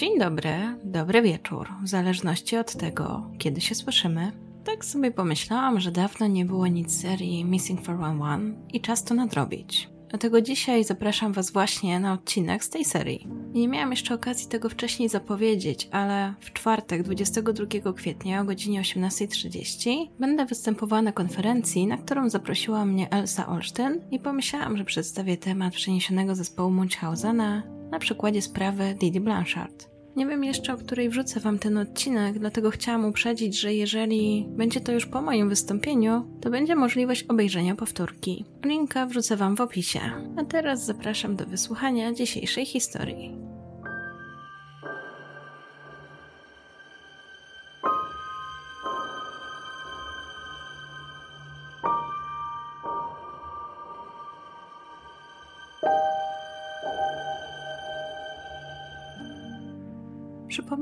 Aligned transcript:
Dzień 0.00 0.18
dobry, 0.18 0.52
dobry 0.84 1.22
wieczór, 1.22 1.68
w 1.82 1.88
zależności 1.88 2.56
od 2.56 2.76
tego, 2.76 3.30
kiedy 3.38 3.60
się 3.60 3.74
słyszymy. 3.74 4.32
Tak 4.64 4.84
sobie 4.84 5.10
pomyślałam, 5.10 5.80
że 5.80 5.90
dawno 5.90 6.26
nie 6.26 6.44
było 6.44 6.66
nic 6.66 7.00
serii 7.00 7.44
Missing 7.44 7.82
411 7.82 8.58
i 8.72 8.80
czas 8.80 9.04
to 9.04 9.14
nadrobić. 9.14 9.88
Dlatego 10.08 10.40
dzisiaj 10.40 10.84
zapraszam 10.84 11.32
Was 11.32 11.52
właśnie 11.52 12.00
na 12.00 12.12
odcinek 12.12 12.64
z 12.64 12.70
tej 12.70 12.84
serii. 12.84 13.28
Nie 13.52 13.68
miałam 13.68 13.90
jeszcze 13.90 14.14
okazji 14.14 14.48
tego 14.48 14.68
wcześniej 14.68 15.08
zapowiedzieć, 15.08 15.88
ale 15.92 16.34
w 16.40 16.52
czwartek 16.52 17.02
22 17.02 17.92
kwietnia 17.92 18.40
o 18.40 18.44
godzinie 18.44 18.80
18.30 18.80 19.90
będę 20.18 20.46
występowała 20.46 21.02
na 21.02 21.12
konferencji, 21.12 21.86
na 21.86 21.96
którą 21.96 22.30
zaprosiła 22.30 22.84
mnie 22.84 23.10
Elsa 23.10 23.46
Olsztyn 23.46 24.00
i 24.10 24.18
pomyślałam, 24.18 24.76
że 24.76 24.84
przedstawię 24.84 25.36
temat 25.36 25.74
przeniesionego 25.74 26.34
zespołu 26.34 26.70
Munchhausena 26.70 27.62
na 27.90 27.98
przykładzie 27.98 28.42
sprawy 28.42 28.94
Didi 29.00 29.20
Blanchard. 29.20 29.89
Nie 30.16 30.26
wiem 30.26 30.44
jeszcze, 30.44 30.74
o 30.74 30.76
której 30.76 31.08
wrzucę 31.08 31.40
Wam 31.40 31.58
ten 31.58 31.78
odcinek, 31.78 32.38
dlatego 32.38 32.70
chciałam 32.70 33.04
uprzedzić, 33.04 33.60
że 33.60 33.74
jeżeli 33.74 34.46
będzie 34.48 34.80
to 34.80 34.92
już 34.92 35.06
po 35.06 35.22
moim 35.22 35.48
wystąpieniu, 35.48 36.38
to 36.40 36.50
będzie 36.50 36.76
możliwość 36.76 37.22
obejrzenia 37.22 37.74
powtórki. 37.74 38.44
Linka 38.64 39.06
wrzucę 39.06 39.36
Wam 39.36 39.56
w 39.56 39.60
opisie. 39.60 40.00
A 40.36 40.44
teraz 40.44 40.86
zapraszam 40.86 41.36
do 41.36 41.46
wysłuchania 41.46 42.12
dzisiejszej 42.12 42.66
historii. 42.66 43.49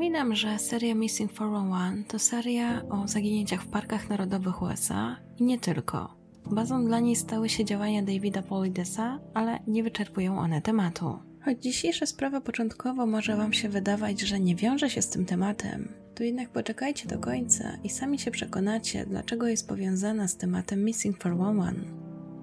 Przypominam, 0.09 0.35
że 0.35 0.59
seria 0.59 0.95
Missing 0.95 1.33
411 1.33 2.05
to 2.09 2.19
seria 2.19 2.83
o 2.91 3.09
zaginięciach 3.09 3.63
w 3.63 3.67
parkach 3.67 4.09
narodowych 4.09 4.63
USA 4.63 5.17
i 5.39 5.45
nie 5.45 5.59
tylko. 5.59 6.15
Bazą 6.51 6.85
dla 6.85 7.01
niej 7.01 7.17
stały 7.17 7.49
się 7.49 7.65
działania 7.65 8.03
Davida 8.03 8.43
Polidesa, 8.43 9.21
ale 9.35 9.59
nie 9.67 9.83
wyczerpują 9.83 10.39
one 10.39 10.63
tematu. 10.63 11.19
Choć 11.45 11.63
dzisiejsza 11.63 12.07
sprawa 12.07 12.41
początkowo 12.41 13.07
może 13.07 13.37
Wam 13.37 13.53
się 13.53 13.69
wydawać, 13.69 14.21
że 14.21 14.41
nie 14.41 14.55
wiąże 14.55 14.91
się 14.91 15.03
z 15.03 15.09
tym 15.09 15.25
tematem, 15.25 15.89
to 16.15 16.25
jednak 16.25 16.49
poczekajcie 16.49 17.09
do 17.09 17.19
końca 17.19 17.77
i 17.85 17.91
sami 17.91 18.19
się 18.19 18.31
przekonacie, 18.31 19.07
dlaczego 19.07 19.47
jest 19.47 19.69
powiązana 19.69 20.29
z 20.29 20.37
tematem 20.37 20.85
Missing 20.85 21.19
411. 21.19 21.81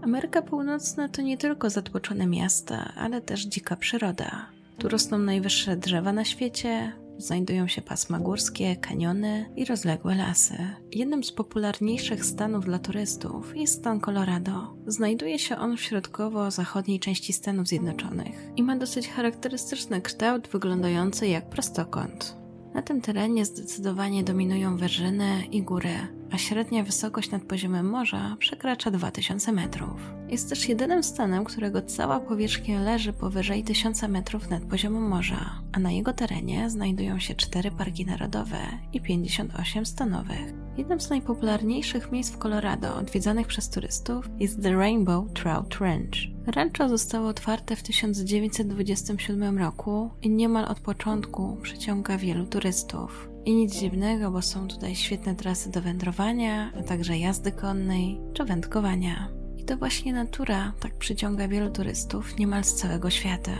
Ameryka 0.01 0.41
Północna 0.41 1.09
to 1.09 1.21
nie 1.21 1.37
tylko 1.37 1.69
zatłoczone 1.69 2.27
miasta, 2.27 2.93
ale 2.97 3.21
też 3.21 3.45
dzika 3.45 3.75
przyroda. 3.75 4.49
Tu 4.77 4.89
rosną 4.89 5.17
najwyższe 5.17 5.77
drzewa 5.77 6.13
na 6.13 6.25
świecie, 6.25 7.04
znajdują 7.17 7.67
się 7.67 7.81
pasma 7.81 8.19
górskie, 8.19 8.75
kaniony 8.75 9.49
i 9.55 9.65
rozległe 9.65 10.15
lasy. 10.15 10.57
Jednym 10.91 11.23
z 11.23 11.31
popularniejszych 11.31 12.25
stanów 12.25 12.65
dla 12.65 12.79
turystów 12.79 13.57
jest 13.57 13.73
stan 13.73 13.99
Colorado. 13.99 14.75
Znajduje 14.87 15.39
się 15.39 15.57
on 15.57 15.77
w 15.77 15.81
środkowo-zachodniej 15.81 16.99
części 16.99 17.33
Stanów 17.33 17.67
Zjednoczonych 17.67 18.49
i 18.55 18.63
ma 18.63 18.75
dosyć 18.75 19.07
charakterystyczny 19.07 20.01
kształt 20.01 20.47
wyglądający 20.47 21.27
jak 21.27 21.49
prostokąt. 21.49 22.37
Na 22.73 22.81
tym 22.81 23.01
terenie 23.01 23.45
zdecydowanie 23.45 24.23
dominują 24.23 24.77
wyżyny 24.77 25.45
i 25.51 25.63
góry, 25.63 25.93
a 26.35 26.37
średnia 26.37 26.83
wysokość 26.83 27.31
nad 27.31 27.43
poziomem 27.43 27.89
morza 27.89 28.35
przekracza 28.39 28.91
2000 28.91 29.51
metrów. 29.51 30.13
Jest 30.29 30.49
też 30.49 30.69
jedynym 30.69 31.03
stanem, 31.03 31.43
którego 31.43 31.81
cała 31.81 32.19
powierzchnia 32.19 32.81
leży 32.81 33.13
powyżej 33.13 33.63
1000 33.63 34.01
metrów 34.01 34.49
nad 34.49 34.63
poziomem 34.63 35.07
morza, 35.07 35.61
a 35.71 35.79
na 35.79 35.91
jego 35.91 36.13
terenie 36.13 36.69
znajdują 36.69 37.19
się 37.19 37.35
4 37.35 37.71
parki 37.71 38.05
narodowe 38.05 38.57
i 38.93 39.01
58 39.01 39.85
stanowych. 39.85 40.53
Jednym 40.77 41.01
z 41.01 41.09
najpopularniejszych 41.09 42.11
miejsc 42.11 42.31
w 42.31 42.37
Colorado 42.37 42.95
odwiedzanych 42.95 43.47
przez 43.47 43.69
turystów 43.69 44.29
jest 44.39 44.63
The 44.63 44.73
Rainbow 44.73 45.33
Trout 45.33 45.75
Ranch. 45.75 46.15
Rancho 46.47 46.89
zostało 46.89 47.27
otwarte 47.27 47.75
w 47.75 47.83
1927 47.83 49.57
roku 49.57 50.11
i 50.21 50.29
niemal 50.29 50.65
od 50.65 50.79
początku 50.79 51.57
przyciąga 51.61 52.17
wielu 52.17 52.45
turystów. 52.45 53.34
I 53.45 53.55
nic 53.55 53.79
dziwnego, 53.79 54.31
bo 54.31 54.41
są 54.41 54.67
tutaj 54.67 54.95
świetne 54.95 55.35
trasy 55.35 55.71
do 55.71 55.81
wędrowania, 55.81 56.71
a 56.79 56.83
także 56.83 57.17
jazdy 57.17 57.51
konnej 57.51 58.19
czy 58.33 58.45
wędkowania. 58.45 59.29
I 59.57 59.63
to 59.63 59.77
właśnie 59.77 60.13
natura 60.13 60.73
tak 60.79 60.93
przyciąga 60.95 61.47
wielu 61.47 61.71
turystów 61.71 62.37
niemal 62.37 62.63
z 62.63 62.73
całego 62.73 63.09
świata. 63.09 63.57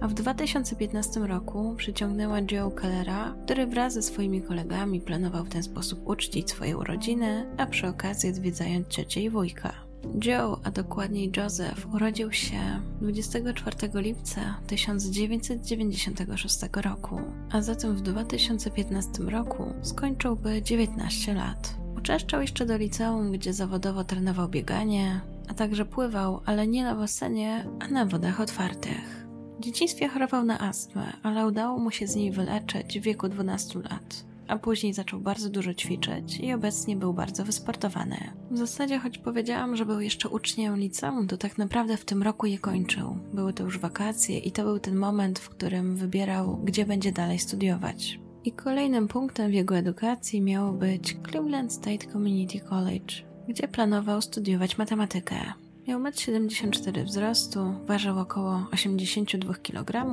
A 0.00 0.08
w 0.08 0.14
2015 0.14 1.20
roku 1.20 1.74
przyciągnęła 1.76 2.38
Joe 2.50 2.70
Kellera, 2.70 3.34
który 3.44 3.66
wraz 3.66 3.94
ze 3.94 4.02
swoimi 4.02 4.42
kolegami 4.42 5.00
planował 5.00 5.44
w 5.44 5.48
ten 5.48 5.62
sposób 5.62 6.08
uczcić 6.08 6.50
swoje 6.50 6.76
urodziny, 6.76 7.46
a 7.56 7.66
przy 7.66 7.88
okazji 7.88 8.30
odwiedzając 8.30 8.88
ciocię 8.88 9.22
i 9.22 9.30
wujka. 9.30 9.91
Joe, 10.24 10.60
a 10.64 10.70
dokładniej 10.70 11.32
Joseph, 11.36 11.94
urodził 11.94 12.32
się 12.32 12.80
24 13.00 13.76
lipca 13.94 14.40
1996 14.66 16.58
roku, 16.76 17.20
a 17.52 17.62
zatem 17.62 17.96
w 17.96 18.02
2015 18.02 19.22
roku 19.22 19.72
skończyłby 19.82 20.62
19 20.62 21.34
lat. 21.34 21.76
Uczęszczał 21.98 22.40
jeszcze 22.40 22.66
do 22.66 22.76
liceum, 22.76 23.32
gdzie 23.32 23.52
zawodowo 23.52 24.04
trenował 24.04 24.48
bieganie, 24.48 25.20
a 25.48 25.54
także 25.54 25.84
pływał, 25.84 26.40
ale 26.46 26.66
nie 26.66 26.84
na 26.84 26.94
basenie, 26.94 27.66
a 27.80 27.88
na 27.88 28.06
wodach 28.06 28.40
otwartych. 28.40 29.26
W 29.58 29.60
dzieciństwie 29.62 30.08
chorował 30.08 30.44
na 30.44 30.60
astmę, 30.60 31.12
ale 31.22 31.46
udało 31.46 31.78
mu 31.78 31.90
się 31.90 32.06
z 32.06 32.16
niej 32.16 32.32
wyleczyć 32.32 33.00
w 33.00 33.02
wieku 33.02 33.28
12 33.28 33.78
lat 33.78 34.31
a 34.48 34.58
później 34.58 34.94
zaczął 34.94 35.20
bardzo 35.20 35.50
dużo 35.50 35.74
ćwiczyć 35.74 36.40
i 36.40 36.52
obecnie 36.52 36.96
był 36.96 37.14
bardzo 37.14 37.44
wysportowany. 37.44 38.16
W 38.50 38.58
zasadzie, 38.58 38.98
choć 38.98 39.18
powiedziałam, 39.18 39.76
że 39.76 39.86
był 39.86 40.00
jeszcze 40.00 40.28
uczniem 40.28 40.76
liceum, 40.76 41.26
to 41.26 41.36
tak 41.36 41.58
naprawdę 41.58 41.96
w 41.96 42.04
tym 42.04 42.22
roku 42.22 42.46
je 42.46 42.58
kończył. 42.58 43.18
Były 43.34 43.52
to 43.52 43.64
już 43.64 43.78
wakacje 43.78 44.38
i 44.38 44.52
to 44.52 44.62
był 44.62 44.78
ten 44.78 44.96
moment, 44.96 45.38
w 45.38 45.48
którym 45.48 45.96
wybierał, 45.96 46.60
gdzie 46.64 46.86
będzie 46.86 47.12
dalej 47.12 47.38
studiować. 47.38 48.20
I 48.44 48.52
kolejnym 48.52 49.08
punktem 49.08 49.50
w 49.50 49.54
jego 49.54 49.76
edukacji 49.76 50.40
miało 50.40 50.72
być 50.72 51.16
Cleveland 51.30 51.72
State 51.72 52.06
Community 52.12 52.60
College, 52.60 53.14
gdzie 53.48 53.68
planował 53.68 54.22
studiować 54.22 54.78
matematykę. 54.78 55.36
Miał 55.88 56.00
1,74 56.00 56.98
m 56.98 57.06
wzrostu, 57.06 57.74
ważył 57.86 58.18
około 58.18 58.66
82 58.72 59.54
kg 59.54 60.06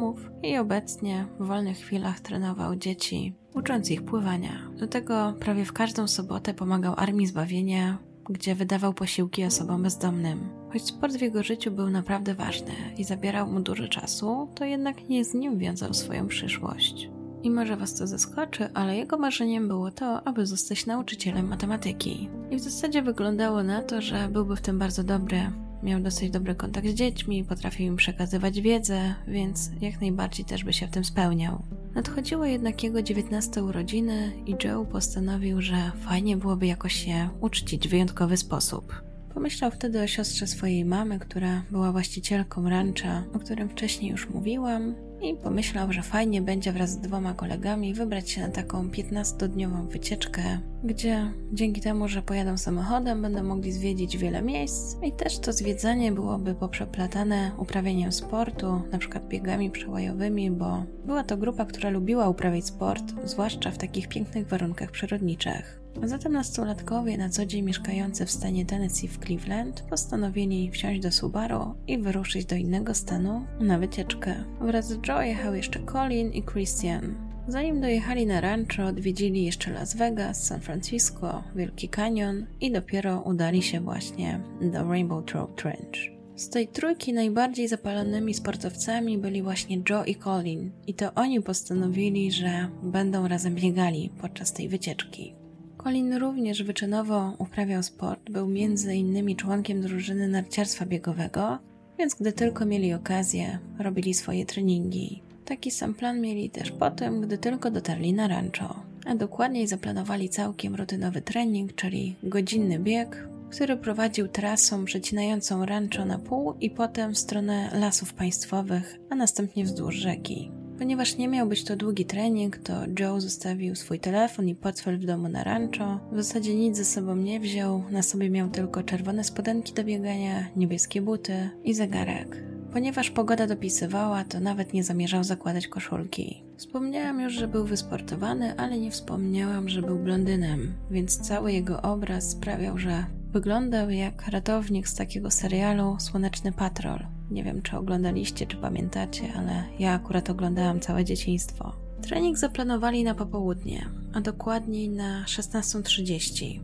i 0.44 0.58
obecnie 0.58 1.26
w 1.40 1.46
wolnych 1.46 1.78
chwilach 1.78 2.20
trenował 2.20 2.76
dzieci, 2.76 3.34
ucząc 3.54 3.92
ich 3.92 4.04
pływania. 4.04 4.70
Do 4.80 4.88
tego 4.88 5.34
prawie 5.40 5.66
w 5.66 5.74
każdą 5.74 6.08
sobotę 6.08 6.54
pomagał 6.54 6.94
Armii 6.98 7.28
Zbawienia, 7.28 7.98
gdzie 8.30 8.56
wydawał 8.56 8.94
posiłki 8.94 9.46
osobom 9.46 9.84
bezdomnym. 9.84 10.50
Choć 10.74 10.86
sport 10.86 11.14
w 11.14 11.22
jego 11.22 11.44
życiu 11.44 11.72
był 11.72 11.90
naprawdę 11.90 12.36
ważny 12.36 12.74
i 12.98 13.04
zabierał 13.04 13.48
mu 13.52 13.60
dużo 13.60 13.88
czasu, 13.88 14.50
to 14.56 14.66
jednak 14.66 15.10
nie 15.10 15.26
z 15.26 15.34
nim 15.34 15.58
wiązał 15.58 15.94
swoją 15.94 16.28
przyszłość. 16.28 17.10
I 17.44 17.50
może 17.50 17.78
Was 17.78 17.96
to 17.96 18.08
zaskoczy, 18.08 18.70
ale 18.74 18.98
jego 18.98 19.18
marzeniem 19.18 19.68
było 19.68 19.92
to, 19.92 20.28
aby 20.28 20.46
zostać 20.46 20.86
nauczycielem 20.86 21.48
matematyki. 21.48 22.30
I 22.52 22.56
w 22.56 22.60
zasadzie 22.60 23.02
wyglądało 23.02 23.64
na 23.64 23.82
to, 23.82 24.02
że 24.02 24.30
byłby 24.32 24.56
w 24.56 24.62
tym 24.62 24.80
bardzo 24.80 25.04
dobry. 25.04 25.52
Miał 25.84 26.00
dosyć 26.00 26.32
dobry 26.32 26.56
kontakt 26.56 26.88
z 26.88 26.94
dziećmi, 26.94 27.44
potrafił 27.44 27.86
im 27.88 27.96
przekazywać 27.96 28.62
wiedzę, 28.62 29.16
więc 29.28 29.72
jak 29.82 30.02
najbardziej 30.02 30.46
też 30.46 30.64
by 30.64 30.74
się 30.74 30.88
w 30.88 30.92
tym 30.92 31.04
spełniał. 31.04 31.64
Nadchodziły 31.96 32.50
jednak 32.50 32.84
jego 32.84 33.02
19 33.02 33.64
urodziny 33.64 34.32
i 34.46 34.56
Joe 34.64 34.86
postanowił, 34.86 35.62
że 35.62 35.92
fajnie 36.02 36.38
byłoby 36.38 36.68
jakoś 36.68 36.94
się 36.94 37.30
uczcić 37.42 37.88
w 37.88 37.92
wyjątkowy 37.92 38.38
sposób. 38.38 38.94
Pomyślał 39.34 39.72
wtedy 39.72 40.02
o 40.02 40.08
siostrze 40.08 40.48
swojej 40.48 40.86
mamy, 40.86 41.20
która 41.20 41.64
była 41.72 41.92
właścicielką 41.92 42.70
rancha, 42.70 43.24
o 43.34 43.40
którym 43.40 43.70
wcześniej 43.70 44.12
już 44.12 44.30
mówiłam, 44.30 44.96
i 45.22 45.36
pomyślał, 45.36 45.94
że 45.94 46.02
fajnie 46.02 46.42
będzie 46.42 46.72
wraz 46.72 46.90
z 46.90 46.98
dwoma 46.98 47.34
kolegami 47.34 47.94
wybrać 47.94 48.30
się 48.30 48.42
na 48.42 48.50
taką 48.50 48.90
15-dniową 48.90 49.88
wycieczkę, 49.88 50.42
gdzie 50.84 51.32
dzięki 51.54 51.82
temu, 51.82 52.08
że 52.08 52.22
pojadą 52.22 52.58
samochodem, 52.58 53.22
będą 53.22 53.44
mogli 53.44 53.72
zwiedzić 53.72 54.18
wiele 54.18 54.42
miejsc 54.42 54.96
i 55.04 55.12
też 55.12 55.40
to 55.40 55.54
zwiedzanie 55.54 56.12
byłoby 56.12 56.56
poprzeplatane 56.56 57.52
uprawianiem 57.58 58.12
sportu, 58.12 58.82
na 58.92 58.98
przykład 58.98 59.28
biegami 59.28 59.72
przełajowymi, 59.72 60.52
bo 60.52 60.84
była 61.06 61.24
to 61.24 61.38
grupa, 61.38 61.66
która 61.66 61.90
lubiła 61.90 62.30
uprawiać 62.30 62.66
sport, 62.66 63.04
zwłaszcza 63.26 63.72
w 63.72 63.78
takich 63.78 64.08
pięknych 64.08 64.48
warunkach 64.48 64.92
przyrodniczych. 64.92 65.80
Zatem 66.04 66.32
nastolatkowie, 66.32 67.18
na 67.18 67.30
co 67.30 67.46
dzień 67.46 67.66
mieszkający 67.66 68.26
w 68.26 68.32
stanie 68.32 68.66
Tennessee 68.66 69.08
w 69.08 69.20
Cleveland, 69.20 69.82
postanowili 69.82 70.72
wsiąść 70.72 71.00
do 71.00 71.12
Subaru 71.12 71.76
i 71.88 71.98
wyruszyć 71.98 72.46
do 72.46 72.56
innego 72.56 72.94
stanu 72.94 73.46
na 73.60 73.80
wycieczkę. 73.80 74.36
Wraz 74.62 74.88
z 74.88 75.08
Joe 75.08 75.22
jechał 75.22 75.56
jeszcze 75.56 75.80
Colin 75.80 76.32
i 76.32 76.44
Christian. 76.44 77.16
Zanim 77.48 77.82
dojechali 77.82 78.26
na 78.26 78.42
rancho, 78.42 78.86
odwiedzili 78.86 79.46
jeszcze 79.46 79.72
Las 79.72 79.96
Vegas, 79.96 80.44
San 80.44 80.62
Francisco, 80.62 81.44
Wielki 81.56 81.90
Canyon 81.90 82.46
i 82.62 82.72
dopiero 82.72 83.22
udali 83.22 83.64
się 83.64 83.82
właśnie 83.82 84.40
do 84.62 84.84
Rainbow 84.84 85.26
Trout 85.26 85.62
Ranch. 85.62 86.20
Z 86.36 86.50
tej 86.50 86.68
trójki 86.68 87.14
najbardziej 87.14 87.68
zapalonymi 87.68 88.34
sportowcami 88.34 89.18
byli 89.18 89.42
właśnie 89.42 89.82
Joe 89.90 90.04
i 90.04 90.16
Colin, 90.16 90.72
i 90.88 90.94
to 90.94 91.14
oni 91.14 91.42
postanowili, 91.42 92.32
że 92.32 92.70
będą 92.84 93.28
razem 93.28 93.56
biegali 93.56 94.12
podczas 94.22 94.54
tej 94.54 94.70
wycieczki. 94.70 95.39
Colin 95.84 96.14
również 96.14 96.64
wyczynowo 96.64 97.34
uprawiał 97.38 97.84
sport, 97.84 98.30
był 98.30 98.48
między 98.48 98.96
innymi 98.96 99.36
członkiem 99.36 99.82
drużyny 99.82 100.28
narciarstwa 100.28 100.86
biegowego, 100.86 101.60
więc 102.00 102.16
gdy 102.16 102.34
tylko 102.34 102.66
mieli 102.66 102.94
okazję, 102.94 103.60
robili 103.80 104.14
swoje 104.14 104.46
treningi. 104.46 105.22
Taki 105.46 105.72
sam 105.72 105.94
plan 105.94 106.22
mieli 106.22 106.50
też 106.50 106.72
potem, 106.72 107.22
gdy 107.22 107.38
tylko 107.38 107.72
dotarli 107.72 108.14
na 108.14 108.28
rancho, 108.28 108.84
a 109.06 109.16
dokładniej 109.16 109.68
zaplanowali 109.68 110.30
całkiem 110.30 110.76
rutynowy 110.76 111.22
trening, 111.22 111.76
czyli 111.76 112.16
godzinny 112.24 112.80
bieg, 112.80 113.28
który 113.50 113.78
prowadził 113.78 114.28
trasą 114.28 114.86
przecinającą 114.86 115.66
rancho 115.66 116.06
na 116.06 116.20
pół 116.20 116.54
i 116.62 116.70
potem 116.70 117.14
w 117.14 117.18
stronę 117.18 117.70
lasów 117.74 118.14
państwowych, 118.14 118.98
a 119.10 119.16
następnie 119.16 119.64
wzdłuż 119.64 119.96
rzeki. 119.96 120.52
Ponieważ 120.80 121.18
nie 121.18 121.28
miał 121.28 121.48
być 121.48 121.64
to 121.64 121.76
długi 121.76 122.06
trening, 122.06 122.58
to 122.58 122.74
Joe 123.00 123.22
zostawił 123.22 123.76
swój 123.76 124.00
telefon 124.00 124.48
i 124.48 124.56
portfel 124.56 125.00
w 125.00 125.06
domu 125.06 125.30
na 125.30 125.44
rancho. 125.44 126.00
W 126.12 126.16
zasadzie 126.16 126.56
nic 126.56 126.78
ze 126.78 126.86
sobą 126.86 127.16
nie 127.16 127.40
wziął, 127.40 127.84
na 127.92 128.02
sobie 128.02 128.30
miał 128.30 128.50
tylko 128.50 128.84
czerwone 128.84 129.24
spodenki 129.24 129.74
do 129.74 129.84
biegania, 129.84 130.50
niebieskie 130.56 131.02
buty 131.02 131.50
i 131.64 131.74
zegarek. 131.74 132.44
Ponieważ 132.74 133.10
pogoda 133.10 133.48
dopisywała, 133.48 134.24
to 134.24 134.40
nawet 134.40 134.74
nie 134.74 134.84
zamierzał 134.84 135.24
zakładać 135.24 135.68
koszulki. 135.68 136.44
Wspomniałam 136.58 137.22
już, 137.22 137.34
że 137.34 137.48
był 137.48 137.66
wysportowany, 137.66 138.58
ale 138.58 138.80
nie 138.80 138.92
wspomniałam, 138.92 139.70
że 139.70 139.82
był 139.82 140.00
blondynem, 140.00 140.74
więc 140.92 141.18
cały 141.18 141.52
jego 141.52 141.82
obraz 141.82 142.30
sprawiał, 142.30 142.78
że 142.78 143.06
wyglądał 143.32 143.90
jak 143.90 144.28
ratownik 144.28 144.88
z 144.88 144.96
takiego 144.96 145.32
serialu 145.32 145.98
Słoneczny 146.00 146.52
Patrol. 146.52 147.19
Nie 147.32 147.44
wiem, 147.44 147.62
czy 147.62 147.78
oglądaliście, 147.78 148.46
czy 148.48 148.58
pamiętacie, 148.58 149.34
ale 149.38 149.64
ja 149.80 149.94
akurat 149.94 150.30
oglądałam 150.30 150.80
całe 150.80 151.06
dzieciństwo. 151.06 151.76
Trening 152.02 152.38
zaplanowali 152.38 153.04
na 153.04 153.16
popołudnie, 153.16 153.86
a 154.14 154.22
dokładniej 154.22 154.90
na 154.90 155.24
16.30. 155.24 156.60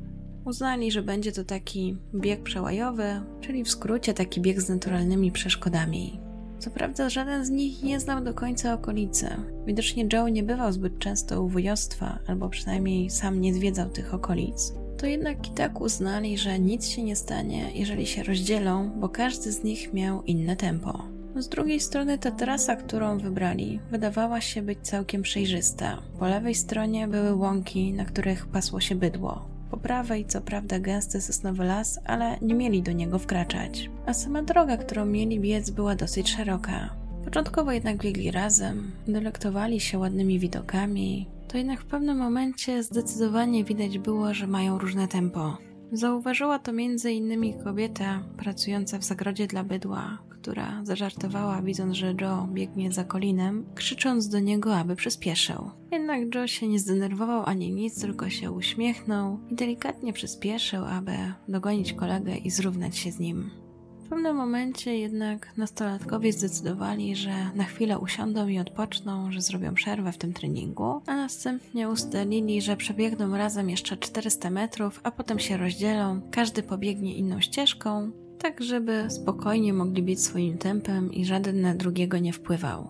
Uznali, 0.46 0.92
że 0.92 1.02
będzie 1.02 1.32
to 1.32 1.44
taki 1.44 1.98
bieg 2.16 2.44
przełajowy, 2.44 3.22
czyli 3.42 3.64
w 3.64 3.70
skrócie 3.70 4.14
taki 4.14 4.42
bieg 4.42 4.62
z 4.62 4.70
naturalnymi 4.70 5.32
przeszkodami. 5.32 6.20
Co 6.60 6.72
prawda 6.72 7.10
żaden 7.10 7.46
z 7.46 7.50
nich 7.50 7.84
nie 7.84 8.00
znał 8.00 8.24
do 8.24 8.34
końca 8.34 8.74
okolicy. 8.74 9.28
Widocznie 9.66 10.08
Joe 10.14 10.28
nie 10.28 10.44
bywał 10.44 10.72
zbyt 10.72 11.00
często 11.00 11.44
u 11.44 11.50
wujostwa, 11.50 12.20
albo 12.28 12.50
przynajmniej 12.50 13.10
sam 13.10 13.42
nie 13.42 13.54
zwiedzał 13.54 13.90
tych 13.90 14.14
okolic. 14.14 14.74
To 14.98 15.06
jednak 15.06 15.48
i 15.48 15.52
tak 15.52 15.82
uznali, 15.82 16.38
że 16.38 16.60
nic 16.60 16.88
się 16.88 17.04
nie 17.04 17.16
stanie, 17.16 17.72
jeżeli 17.74 18.08
się 18.08 18.24
rozdzielą, 18.24 18.90
bo 18.90 19.10
każdy 19.10 19.52
z 19.52 19.64
nich 19.64 19.94
miał 19.94 20.24
inne 20.24 20.56
tempo. 20.56 21.04
Z 21.36 21.50
drugiej 21.50 21.80
strony 21.80 22.18
ta 22.18 22.32
trasa, 22.32 22.76
którą 22.76 23.18
wybrali, 23.18 23.80
wydawała 23.92 24.42
się 24.42 24.62
być 24.62 24.80
całkiem 24.82 25.22
przejrzysta. 25.22 26.02
Po 26.20 26.28
lewej 26.28 26.56
stronie 26.56 27.08
były 27.08 27.36
łąki, 27.36 27.94
na 27.94 28.06
których 28.06 28.48
pasło 28.48 28.80
się 28.80 28.96
bydło. 28.96 29.46
Po 29.72 29.78
prawej, 29.78 30.26
co 30.26 30.42
prawda, 30.42 30.80
gęsty 30.80 31.22
sosnowy 31.22 31.64
las, 31.64 32.00
ale 32.06 32.38
nie 32.42 32.54
mieli 32.54 32.82
do 32.82 32.92
niego 32.92 33.20
wkraczać. 33.20 33.90
A 34.06 34.14
sama 34.14 34.42
droga, 34.42 34.78
którą 34.78 35.06
mieli 35.06 35.40
biec, 35.40 35.70
była 35.70 35.96
dosyć 35.96 36.32
szeroka. 36.32 36.90
Początkowo 37.26 37.72
jednak 37.72 37.98
biegli 37.98 38.32
razem, 38.32 38.92
delektowali 39.08 39.80
się 39.80 40.00
ładnymi 40.00 40.40
widokami, 40.40 41.28
to 41.56 41.60
jednak 41.60 41.82
w 41.82 41.86
pewnym 41.86 42.18
momencie 42.18 42.84
zdecydowanie 42.84 43.64
widać 43.64 44.00
było, 44.00 44.34
że 44.34 44.48
mają 44.48 44.78
różne 44.78 45.08
tempo. 45.08 45.58
Zauważyła 45.92 46.60
to 46.60 46.74
między 46.74 47.12
innymi 47.12 47.54
kobieta 47.64 48.24
pracująca 48.38 49.00
w 49.00 49.04
zagrodzie 49.04 49.48
dla 49.48 49.64
bydła, 49.64 50.18
która 50.30 50.82
zażartowała, 50.84 51.62
widząc, 51.62 51.96
że 51.96 52.16
Joe 52.22 52.48
biegnie 52.54 52.92
za 52.92 53.04
Colinem, 53.04 53.66
krzycząc 53.76 54.30
do 54.30 54.40
niego, 54.40 54.76
aby 54.76 54.96
przyspieszył. 54.96 55.72
Jednak 55.92 56.36
Joe 56.36 56.48
się 56.48 56.68
nie 56.68 56.80
zdenerwował 56.80 57.44
ani 57.46 57.72
nic, 57.72 58.02
tylko 58.02 58.30
się 58.30 58.52
uśmiechnął 58.52 59.40
i 59.50 59.56
delikatnie 59.56 60.14
przyspieszył, 60.14 60.86
aby 60.86 61.12
dogonić 61.48 61.94
kolegę 61.94 62.38
i 62.38 62.50
zrównać 62.50 62.98
się 62.98 63.12
z 63.12 63.20
nim. 63.20 63.65
W 64.06 64.08
pewnym 64.08 64.36
momencie 64.36 64.98
jednak 64.98 65.58
nastolatkowie 65.58 66.34
zdecydowali, 66.34 67.16
że 67.16 67.32
na 67.56 67.64
chwilę 67.64 68.00
usiądą 68.00 68.48
i 68.48 68.60
odpoczną, 68.60 69.32
że 69.32 69.42
zrobią 69.42 69.74
przerwę 69.74 70.12
w 70.12 70.18
tym 70.18 70.34
treningu, 70.34 71.02
a 71.06 71.16
następnie 71.16 71.90
ustalili, 71.90 72.62
że 72.62 72.78
przebiegną 72.78 73.38
razem 73.38 73.70
jeszcze 73.70 73.98
400 73.98 74.50
metrów, 74.50 75.00
a 75.04 75.12
potem 75.12 75.40
się 75.40 75.58
rozdzielą, 75.58 76.22
każdy 76.32 76.64
pobiegnie 76.64 77.16
inną 77.16 77.42
ścieżką, 77.42 78.12
tak 78.40 78.64
żeby 78.64 79.06
spokojnie 79.10 79.74
mogli 79.74 80.04
biec 80.04 80.24
swoim 80.24 80.58
tempem 80.58 81.14
i 81.14 81.26
żaden 81.26 81.62
na 81.62 81.76
drugiego 81.76 82.18
nie 82.18 82.34
wpływał. 82.34 82.90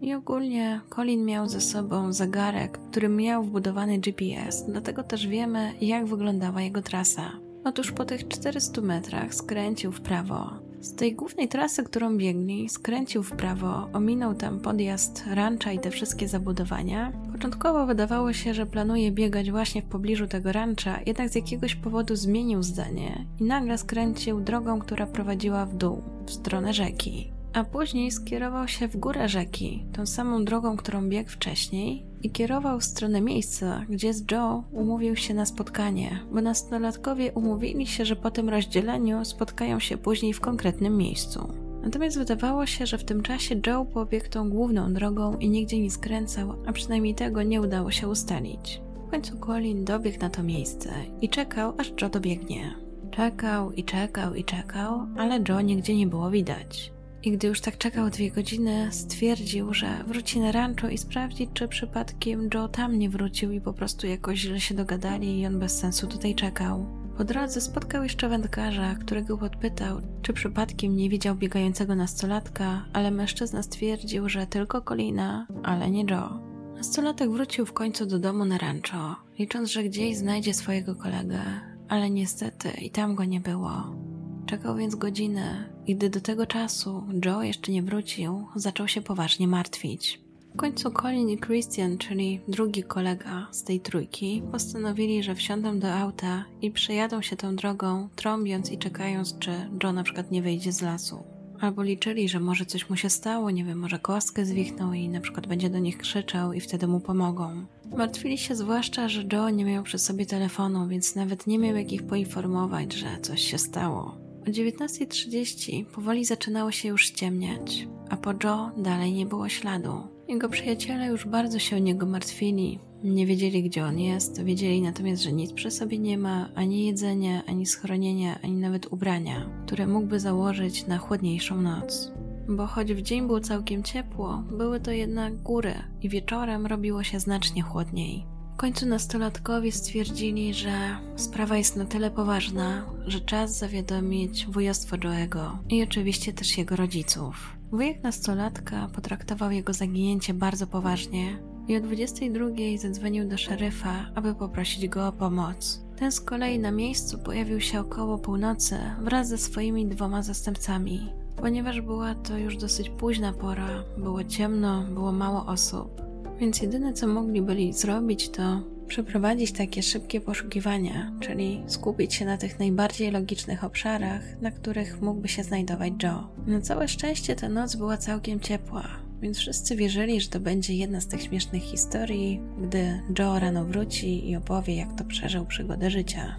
I 0.00 0.14
ogólnie 0.14 0.80
Colin 0.94 1.24
miał 1.24 1.48
ze 1.48 1.60
sobą 1.60 2.12
zegarek, 2.12 2.78
który 2.90 3.08
miał 3.08 3.44
wbudowany 3.44 3.98
GPS, 3.98 4.64
dlatego 4.68 5.02
też 5.02 5.26
wiemy, 5.26 5.72
jak 5.80 6.06
wyglądała 6.06 6.62
jego 6.62 6.82
trasa. 6.82 7.47
Otóż 7.64 7.92
po 7.92 8.04
tych 8.04 8.28
400 8.28 8.80
metrach 8.80 9.34
skręcił 9.34 9.92
w 9.92 10.00
prawo. 10.00 10.50
Z 10.80 10.94
tej 10.94 11.14
głównej 11.14 11.48
trasy, 11.48 11.84
którą 11.84 12.16
biegli, 12.16 12.68
skręcił 12.68 13.22
w 13.22 13.32
prawo, 13.32 13.88
ominął 13.92 14.34
tam 14.34 14.60
podjazd 14.60 15.24
rancha 15.34 15.72
i 15.72 15.78
te 15.78 15.90
wszystkie 15.90 16.28
zabudowania. 16.28 17.12
Początkowo 17.32 17.86
wydawało 17.86 18.32
się, 18.32 18.54
że 18.54 18.66
planuje 18.66 19.12
biegać 19.12 19.50
właśnie 19.50 19.82
w 19.82 19.84
pobliżu 19.84 20.26
tego 20.26 20.52
rancha, 20.52 20.98
jednak 21.06 21.28
z 21.28 21.34
jakiegoś 21.34 21.74
powodu 21.74 22.16
zmienił 22.16 22.62
zdanie 22.62 23.26
i 23.40 23.44
nagle 23.44 23.78
skręcił 23.78 24.40
drogą, 24.40 24.78
która 24.78 25.06
prowadziła 25.06 25.66
w 25.66 25.76
dół, 25.76 26.02
w 26.26 26.30
stronę 26.30 26.72
rzeki 26.72 27.37
a 27.58 27.64
później 27.64 28.10
skierował 28.10 28.68
się 28.68 28.88
w 28.88 28.96
górę 28.96 29.28
rzeki, 29.28 29.84
tą 29.92 30.06
samą 30.06 30.44
drogą, 30.44 30.76
którą 30.76 31.08
biegł 31.08 31.30
wcześniej, 31.30 32.06
i 32.22 32.30
kierował 32.30 32.80
w 32.80 32.84
stronę 32.84 33.20
miejsca, 33.20 33.84
gdzie 33.88 34.14
z 34.14 34.30
Joe 34.30 34.64
umówił 34.72 35.16
się 35.16 35.34
na 35.34 35.46
spotkanie, 35.46 36.20
bo 36.32 36.40
nastolatkowie 36.40 37.32
umówili 37.32 37.86
się, 37.86 38.04
że 38.04 38.16
po 38.16 38.30
tym 38.30 38.48
rozdzieleniu 38.48 39.24
spotkają 39.24 39.78
się 39.78 39.96
później 39.96 40.32
w 40.32 40.40
konkretnym 40.40 40.96
miejscu. 40.96 41.52
Natomiast 41.82 42.18
wydawało 42.18 42.66
się, 42.66 42.86
że 42.86 42.98
w 42.98 43.04
tym 43.04 43.22
czasie 43.22 43.60
Joe 43.66 43.84
pobiegł 43.84 44.28
tą 44.28 44.50
główną 44.50 44.92
drogą 44.92 45.36
i 45.36 45.48
nigdzie 45.48 45.80
nie 45.80 45.90
skręcał, 45.90 46.54
a 46.66 46.72
przynajmniej 46.72 47.14
tego 47.14 47.42
nie 47.42 47.60
udało 47.60 47.90
się 47.90 48.08
ustalić. 48.08 48.82
W 49.06 49.10
końcu 49.10 49.38
Colin 49.38 49.84
dobiegł 49.84 50.20
na 50.20 50.30
to 50.30 50.42
miejsce 50.42 50.90
i 51.20 51.28
czekał, 51.28 51.74
aż 51.78 51.92
Joe 52.02 52.08
dobiegnie. 52.08 52.74
Czekał 53.10 53.72
i 53.72 53.84
czekał 53.84 54.34
i 54.34 54.44
czekał, 54.44 55.06
ale 55.16 55.40
Joe 55.48 55.60
nigdzie 55.60 55.96
nie 55.96 56.06
było 56.06 56.30
widać. 56.30 56.97
I 57.22 57.32
gdy 57.32 57.48
już 57.48 57.60
tak 57.60 57.78
czekał 57.78 58.10
dwie 58.10 58.30
godziny, 58.30 58.88
stwierdził, 58.90 59.74
że 59.74 60.04
wróci 60.06 60.40
na 60.40 60.52
rancho 60.52 60.88
i 60.88 60.98
sprawdzi, 60.98 61.48
czy 61.54 61.68
przypadkiem 61.68 62.48
Joe 62.54 62.68
tam 62.68 62.98
nie 62.98 63.10
wrócił 63.10 63.52
i 63.52 63.60
po 63.60 63.72
prostu 63.72 64.06
jakoś 64.06 64.38
źle 64.38 64.60
się 64.60 64.74
dogadali 64.74 65.40
i 65.40 65.46
on 65.46 65.58
bez 65.58 65.78
sensu 65.78 66.06
tutaj 66.06 66.34
czekał. 66.34 66.86
Po 67.16 67.24
drodze 67.24 67.60
spotkał 67.60 68.02
jeszcze 68.02 68.28
wędkarza, 68.28 68.94
którego 68.94 69.38
podpytał, 69.38 70.00
czy 70.22 70.32
przypadkiem 70.32 70.96
nie 70.96 71.10
widział 71.10 71.34
biegającego 71.34 71.94
nastolatka, 71.94 72.84
ale 72.92 73.10
mężczyzna 73.10 73.62
stwierdził, 73.62 74.28
że 74.28 74.46
tylko 74.46 74.82
Colina, 74.82 75.46
ale 75.62 75.90
nie 75.90 76.04
Joe. 76.10 76.40
Nastolatek 76.76 77.30
wrócił 77.30 77.66
w 77.66 77.72
końcu 77.72 78.06
do 78.06 78.18
domu 78.18 78.44
na 78.44 78.58
rancho, 78.58 79.16
licząc, 79.38 79.70
że 79.70 79.82
gdzieś 79.82 80.16
znajdzie 80.16 80.54
swojego 80.54 80.94
kolegę, 80.96 81.40
ale 81.88 82.10
niestety 82.10 82.70
i 82.70 82.90
tam 82.90 83.14
go 83.14 83.24
nie 83.24 83.40
było. 83.40 84.07
Czekał 84.48 84.76
więc 84.76 84.94
godzinę 84.94 85.68
i 85.86 85.96
gdy 85.96 86.10
do 86.10 86.20
tego 86.20 86.46
czasu 86.46 87.02
Joe 87.24 87.42
jeszcze 87.42 87.72
nie 87.72 87.82
wrócił, 87.82 88.46
zaczął 88.56 88.88
się 88.88 89.02
poważnie 89.02 89.48
martwić. 89.48 90.20
W 90.54 90.56
końcu 90.56 90.90
Colin 90.90 91.28
i 91.28 91.38
Christian, 91.38 91.98
czyli 91.98 92.40
drugi 92.48 92.82
kolega 92.82 93.48
z 93.50 93.64
tej 93.64 93.80
trójki, 93.80 94.42
postanowili, 94.52 95.22
że 95.22 95.34
wsiądą 95.34 95.78
do 95.78 95.94
auta 95.94 96.44
i 96.62 96.70
przejadą 96.70 97.22
się 97.22 97.36
tą 97.36 97.56
drogą, 97.56 98.08
trąbiąc 98.16 98.72
i 98.72 98.78
czekając, 98.78 99.38
czy 99.38 99.50
Joe 99.82 99.92
na 99.92 100.02
przykład 100.02 100.30
nie 100.30 100.42
wyjdzie 100.42 100.72
z 100.72 100.82
lasu. 100.82 101.22
Albo 101.60 101.82
liczyli, 101.82 102.28
że 102.28 102.40
może 102.40 102.66
coś 102.66 102.90
mu 102.90 102.96
się 102.96 103.10
stało, 103.10 103.50
nie 103.50 103.64
wiem, 103.64 103.78
może 103.78 103.98
kostkę 103.98 104.44
zwichnął 104.44 104.92
i 104.92 105.08
na 105.08 105.20
przykład 105.20 105.46
będzie 105.46 105.70
do 105.70 105.78
nich 105.78 105.98
krzyczał 105.98 106.52
i 106.52 106.60
wtedy 106.60 106.86
mu 106.86 107.00
pomogą. 107.00 107.66
Martwili 107.96 108.38
się 108.38 108.54
zwłaszcza, 108.54 109.08
że 109.08 109.24
Joe 109.32 109.50
nie 109.50 109.64
miał 109.64 109.82
przy 109.82 109.98
sobie 109.98 110.26
telefonu, 110.26 110.88
więc 110.88 111.16
nawet 111.16 111.46
nie 111.46 111.58
miał 111.58 111.76
jak 111.76 111.92
ich 111.92 112.06
poinformować, 112.06 112.92
że 112.92 113.20
coś 113.22 113.42
się 113.42 113.58
stało. 113.58 114.27
O 114.48 114.50
19.30 114.50 115.84
powoli 115.84 116.24
zaczynało 116.24 116.70
się 116.70 116.88
już 116.88 117.04
ściemniać, 117.04 117.88
a 118.10 118.16
po 118.16 118.32
Joe 118.44 118.70
dalej 118.76 119.12
nie 119.12 119.26
było 119.26 119.48
śladu. 119.48 119.92
Jego 120.28 120.48
przyjaciele 120.48 121.06
już 121.06 121.26
bardzo 121.26 121.58
się 121.58 121.76
o 121.76 121.78
niego 121.78 122.06
martwili. 122.06 122.78
Nie 123.04 123.26
wiedzieli, 123.26 123.62
gdzie 123.62 123.84
on 123.84 123.98
jest, 123.98 124.44
wiedzieli 124.44 124.82
natomiast, 124.82 125.22
że 125.22 125.32
nic 125.32 125.52
przy 125.52 125.70
sobie 125.70 125.98
nie 125.98 126.18
ma, 126.18 126.48
ani 126.54 126.86
jedzenia, 126.86 127.42
ani 127.46 127.66
schronienia, 127.66 128.38
ani 128.42 128.56
nawet 128.56 128.92
ubrania, 128.92 129.50
które 129.66 129.86
mógłby 129.86 130.20
założyć 130.20 130.86
na 130.86 130.98
chłodniejszą 130.98 131.62
noc. 131.62 132.12
Bo 132.48 132.66
choć 132.66 132.92
w 132.92 133.02
dzień 133.02 133.26
było 133.26 133.40
całkiem 133.40 133.82
ciepło, 133.82 134.44
były 134.58 134.80
to 134.80 134.90
jednak 134.90 135.42
góry 135.42 135.74
i 136.02 136.08
wieczorem 136.08 136.66
robiło 136.66 137.02
się 137.02 137.20
znacznie 137.20 137.62
chłodniej. 137.62 138.37
Końcu 138.58 138.86
nastolatkowie 138.86 139.72
stwierdzili, 139.72 140.54
że 140.54 140.96
sprawa 141.16 141.56
jest 141.56 141.76
na 141.76 141.84
tyle 141.84 142.10
poważna, 142.10 142.86
że 143.06 143.20
czas 143.20 143.58
zawiadomić 143.58 144.46
wujostwo 144.46 144.96
Joe'ego 144.96 145.50
i 145.68 145.82
oczywiście 145.82 146.32
też 146.32 146.58
jego 146.58 146.76
rodziców. 146.76 147.56
Wujek 147.70 148.02
nastolatka 148.02 148.88
potraktował 148.94 149.50
jego 149.50 149.72
zaginięcie 149.72 150.34
bardzo 150.34 150.66
poważnie 150.66 151.38
i 151.68 151.76
o 151.76 151.80
22 151.80 152.46
zadzwonił 152.78 153.28
do 153.28 153.38
szeryfa, 153.38 154.10
aby 154.14 154.34
poprosić 154.34 154.88
go 154.88 155.08
o 155.08 155.12
pomoc. 155.12 155.84
Ten 155.96 156.12
z 156.12 156.20
kolei 156.20 156.58
na 156.58 156.70
miejscu 156.70 157.18
pojawił 157.18 157.60
się 157.60 157.80
około 157.80 158.18
północy 158.18 158.78
wraz 159.00 159.28
ze 159.28 159.38
swoimi 159.38 159.86
dwoma 159.86 160.22
zastępcami. 160.22 161.12
Ponieważ 161.36 161.80
była 161.80 162.14
to 162.14 162.38
już 162.38 162.56
dosyć 162.56 162.90
późna 162.90 163.32
pora, 163.32 163.84
było 163.98 164.24
ciemno, 164.24 164.82
było 164.82 165.12
mało 165.12 165.46
osób, 165.46 166.07
więc 166.40 166.62
jedyne 166.62 166.92
co 166.92 167.06
mogli 167.06 167.42
byli 167.42 167.72
zrobić 167.72 168.28
to 168.28 168.62
przeprowadzić 168.86 169.52
takie 169.52 169.82
szybkie 169.82 170.20
poszukiwania, 170.20 171.12
czyli 171.20 171.62
skupić 171.66 172.14
się 172.14 172.24
na 172.24 172.38
tych 172.38 172.58
najbardziej 172.58 173.10
logicznych 173.10 173.64
obszarach, 173.64 174.40
na 174.40 174.50
których 174.50 175.00
mógłby 175.00 175.28
się 175.28 175.42
znajdować 175.44 175.92
Joe. 176.02 176.28
Na 176.46 176.60
całe 176.60 176.88
szczęście 176.88 177.36
ta 177.36 177.48
noc 177.48 177.76
była 177.76 177.96
całkiem 177.96 178.40
ciepła, 178.40 178.88
więc 179.20 179.38
wszyscy 179.38 179.76
wierzyli, 179.76 180.20
że 180.20 180.28
to 180.28 180.40
będzie 180.40 180.74
jedna 180.74 181.00
z 181.00 181.06
tych 181.06 181.22
śmiesznych 181.22 181.62
historii, 181.62 182.40
gdy 182.62 183.02
Joe 183.18 183.38
rano 183.38 183.64
wróci 183.64 184.30
i 184.30 184.36
opowie, 184.36 184.76
jak 184.76 184.98
to 184.98 185.04
przeżył 185.04 185.46
przygodę 185.46 185.90
życia. 185.90 186.36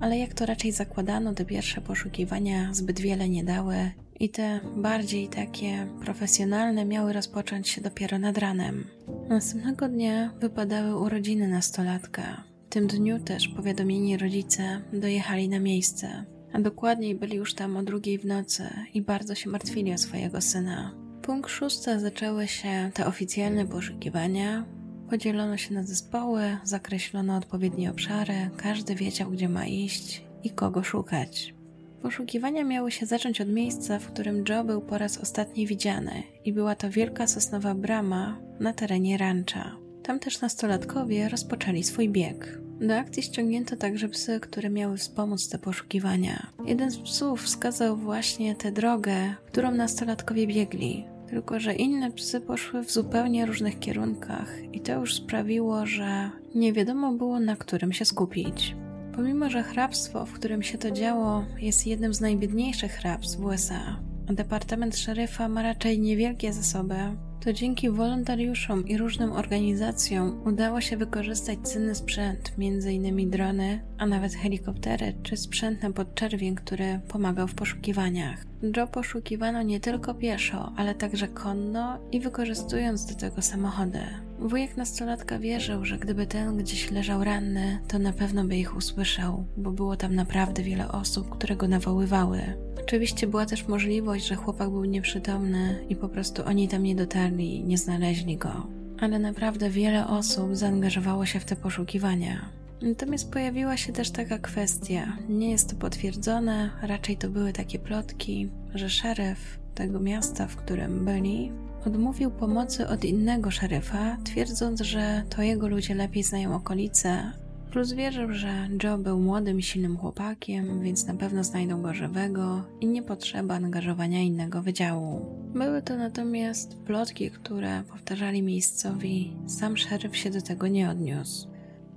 Ale 0.00 0.18
jak 0.18 0.34
to 0.34 0.46
raczej 0.46 0.72
zakładano, 0.72 1.34
te 1.34 1.44
pierwsze 1.44 1.80
poszukiwania 1.80 2.74
zbyt 2.74 3.00
wiele 3.00 3.28
nie 3.28 3.44
dały 3.44 3.90
i 4.20 4.28
te 4.28 4.60
bardziej 4.76 5.28
takie 5.28 5.86
profesjonalne 6.04 6.84
miały 6.84 7.12
rozpocząć 7.12 7.68
się 7.68 7.80
dopiero 7.80 8.18
nad 8.18 8.38
ranem. 8.38 8.84
Następnego 9.32 9.88
dnia 9.88 10.32
wypadały 10.40 10.96
urodziny 10.96 11.48
nastolatka. 11.48 12.44
W 12.66 12.68
tym 12.68 12.86
dniu 12.86 13.18
też 13.18 13.48
powiadomieni 13.48 14.16
rodzice 14.16 14.82
dojechali 14.92 15.48
na 15.48 15.58
miejsce, 15.58 16.24
a 16.52 16.60
dokładniej 16.60 17.14
byli 17.14 17.36
już 17.36 17.54
tam 17.54 17.76
o 17.76 17.82
drugiej 17.82 18.18
w 18.18 18.24
nocy 18.24 18.68
i 18.94 19.02
bardzo 19.02 19.34
się 19.34 19.50
martwili 19.50 19.92
o 19.92 19.98
swojego 19.98 20.40
syna. 20.40 20.94
Punkt 21.22 21.50
szósta 21.50 21.98
zaczęły 21.98 22.48
się 22.48 22.90
te 22.94 23.06
oficjalne 23.06 23.66
poszukiwania. 23.66 24.64
Podzielono 25.10 25.56
się 25.56 25.74
na 25.74 25.82
zespoły, 25.82 26.56
zakreślono 26.64 27.36
odpowiednie 27.36 27.90
obszary, 27.90 28.50
każdy 28.56 28.94
wiedział, 28.94 29.30
gdzie 29.30 29.48
ma 29.48 29.66
iść 29.66 30.24
i 30.44 30.50
kogo 30.50 30.82
szukać. 30.82 31.54
Poszukiwania 32.02 32.64
miały 32.64 32.90
się 32.90 33.06
zacząć 33.06 33.40
od 33.40 33.48
miejsca, 33.48 33.98
w 33.98 34.12
którym 34.12 34.44
Joe 34.48 34.64
był 34.64 34.80
po 34.80 34.98
raz 34.98 35.18
ostatni 35.18 35.66
widziany 35.66 36.22
i 36.44 36.52
była 36.52 36.74
to 36.74 36.90
wielka 36.90 37.26
sosnowa 37.26 37.74
brama 37.74 38.38
na 38.60 38.72
terenie 38.72 39.18
rancha. 39.18 39.76
Tam 40.02 40.18
też 40.18 40.40
nastolatkowie 40.40 41.28
rozpoczęli 41.28 41.82
swój 41.82 42.08
bieg. 42.08 42.58
Do 42.80 42.96
akcji 42.96 43.22
ściągnięto 43.22 43.76
także 43.76 44.08
psy, 44.08 44.40
które 44.40 44.70
miały 44.70 44.96
wspomóc 44.96 45.48
te 45.48 45.58
poszukiwania. 45.58 46.46
Jeden 46.66 46.90
z 46.90 46.98
psów 46.98 47.42
wskazał 47.42 47.96
właśnie 47.96 48.54
tę 48.54 48.72
drogę, 48.72 49.34
którą 49.46 49.70
nastolatkowie 49.70 50.46
biegli. 50.46 51.04
Tylko, 51.28 51.60
że 51.60 51.74
inne 51.74 52.10
psy 52.10 52.40
poszły 52.40 52.84
w 52.84 52.92
zupełnie 52.92 53.46
różnych 53.46 53.78
kierunkach, 53.78 54.48
i 54.72 54.80
to 54.80 54.92
już 54.92 55.14
sprawiło, 55.14 55.86
że 55.86 56.30
nie 56.54 56.72
wiadomo 56.72 57.12
było 57.12 57.40
na 57.40 57.56
którym 57.56 57.92
się 57.92 58.04
skupić. 58.04 58.76
Pomimo, 59.16 59.50
że 59.50 59.62
hrabstwo, 59.62 60.26
w 60.26 60.32
którym 60.32 60.62
się 60.62 60.78
to 60.78 60.90
działo, 60.90 61.44
jest 61.58 61.86
jednym 61.86 62.14
z 62.14 62.20
najbiedniejszych 62.20 62.92
hrabstw 62.92 63.38
w 63.38 63.44
USA, 63.44 64.00
a 64.28 64.32
departament 64.32 64.96
szeryfa 64.96 65.48
ma 65.48 65.62
raczej 65.62 66.00
niewielkie 66.00 66.52
zasoby, 66.52 66.96
to 67.44 67.52
dzięki 67.52 67.90
wolontariuszom 67.90 68.88
i 68.88 68.96
różnym 68.96 69.32
organizacjom 69.32 70.42
udało 70.46 70.80
się 70.80 70.96
wykorzystać 70.96 71.58
cenny 71.62 71.94
sprzęt, 71.94 72.52
m.in. 72.58 73.30
drony, 73.30 73.80
a 73.98 74.06
nawet 74.06 74.34
helikoptery 74.34 75.14
czy 75.22 75.36
sprzęt 75.36 75.82
na 75.82 75.90
podczerwień, 75.90 76.54
który 76.54 77.00
pomagał 77.08 77.48
w 77.48 77.54
poszukiwaniach. 77.54 78.46
Joe 78.76 78.86
poszukiwano 78.86 79.62
nie 79.62 79.80
tylko 79.80 80.14
pieszo, 80.14 80.72
ale 80.76 80.94
także 80.94 81.28
konno 81.28 81.98
i 82.12 82.20
wykorzystując 82.20 83.06
do 83.06 83.14
tego 83.14 83.42
samochody. 83.42 84.00
Wujek 84.38 84.76
nastolatka 84.76 85.38
wierzył, 85.38 85.84
że 85.84 85.98
gdyby 85.98 86.26
ten 86.26 86.56
gdzieś 86.56 86.90
leżał 86.90 87.24
ranny, 87.24 87.78
to 87.88 87.98
na 87.98 88.12
pewno 88.12 88.44
by 88.44 88.56
ich 88.56 88.76
usłyszał, 88.76 89.44
bo 89.56 89.70
było 89.70 89.96
tam 89.96 90.14
naprawdę 90.14 90.62
wiele 90.62 90.88
osób, 90.88 91.30
które 91.30 91.56
go 91.56 91.68
nawoływały. 91.68 92.42
Oczywiście 92.80 93.26
była 93.26 93.46
też 93.46 93.68
możliwość, 93.68 94.26
że 94.26 94.34
chłopak 94.34 94.70
był 94.70 94.84
nieprzytomny 94.84 95.84
i 95.88 95.96
po 95.96 96.08
prostu 96.08 96.42
oni 96.46 96.68
tam 96.68 96.82
nie 96.82 96.94
dotarli 96.94 97.31
i 97.40 97.64
nie 97.64 97.78
znaleźli 97.78 98.36
go. 98.36 98.66
Ale 99.00 99.18
naprawdę 99.18 99.70
wiele 99.70 100.06
osób 100.06 100.56
zaangażowało 100.56 101.26
się 101.26 101.40
w 101.40 101.44
te 101.44 101.56
poszukiwania. 101.56 102.48
Natomiast 102.82 103.32
pojawiła 103.32 103.76
się 103.76 103.92
też 103.92 104.10
taka 104.10 104.38
kwestia. 104.38 105.16
Nie 105.28 105.50
jest 105.50 105.70
to 105.70 105.76
potwierdzone, 105.76 106.70
raczej 106.82 107.16
to 107.16 107.28
były 107.28 107.52
takie 107.52 107.78
plotki, 107.78 108.50
że 108.74 108.90
szeryf 108.90 109.58
tego 109.74 110.00
miasta, 110.00 110.46
w 110.46 110.56
którym 110.56 111.04
byli, 111.04 111.52
odmówił 111.86 112.30
pomocy 112.30 112.88
od 112.88 113.04
innego 113.04 113.50
szeryfa, 113.50 114.16
twierdząc, 114.24 114.80
że 114.80 115.22
to 115.30 115.42
jego 115.42 115.68
ludzie 115.68 115.94
lepiej 115.94 116.22
znają 116.22 116.54
okolice, 116.54 117.32
plus 117.72 117.92
wierzył, 117.92 118.32
że 118.32 118.68
Joe 118.82 118.98
był 118.98 119.20
młodym 119.20 119.60
silnym 119.60 119.96
chłopakiem, 119.96 120.82
więc 120.82 121.06
na 121.06 121.14
pewno 121.14 121.44
znajdą 121.44 121.82
go 121.82 121.94
żywego 121.94 122.64
i 122.80 122.86
nie 122.86 123.02
potrzeba 123.02 123.54
angażowania 123.54 124.22
innego 124.22 124.62
wydziału. 124.62 125.26
Były 125.54 125.82
to 125.82 125.96
natomiast 125.96 126.76
plotki, 126.76 127.30
które 127.30 127.82
powtarzali 127.90 128.42
miejscowi, 128.42 129.36
sam 129.46 129.76
szeryf 129.76 130.16
się 130.16 130.30
do 130.30 130.42
tego 130.42 130.68
nie 130.68 130.90
odniósł. 130.90 131.48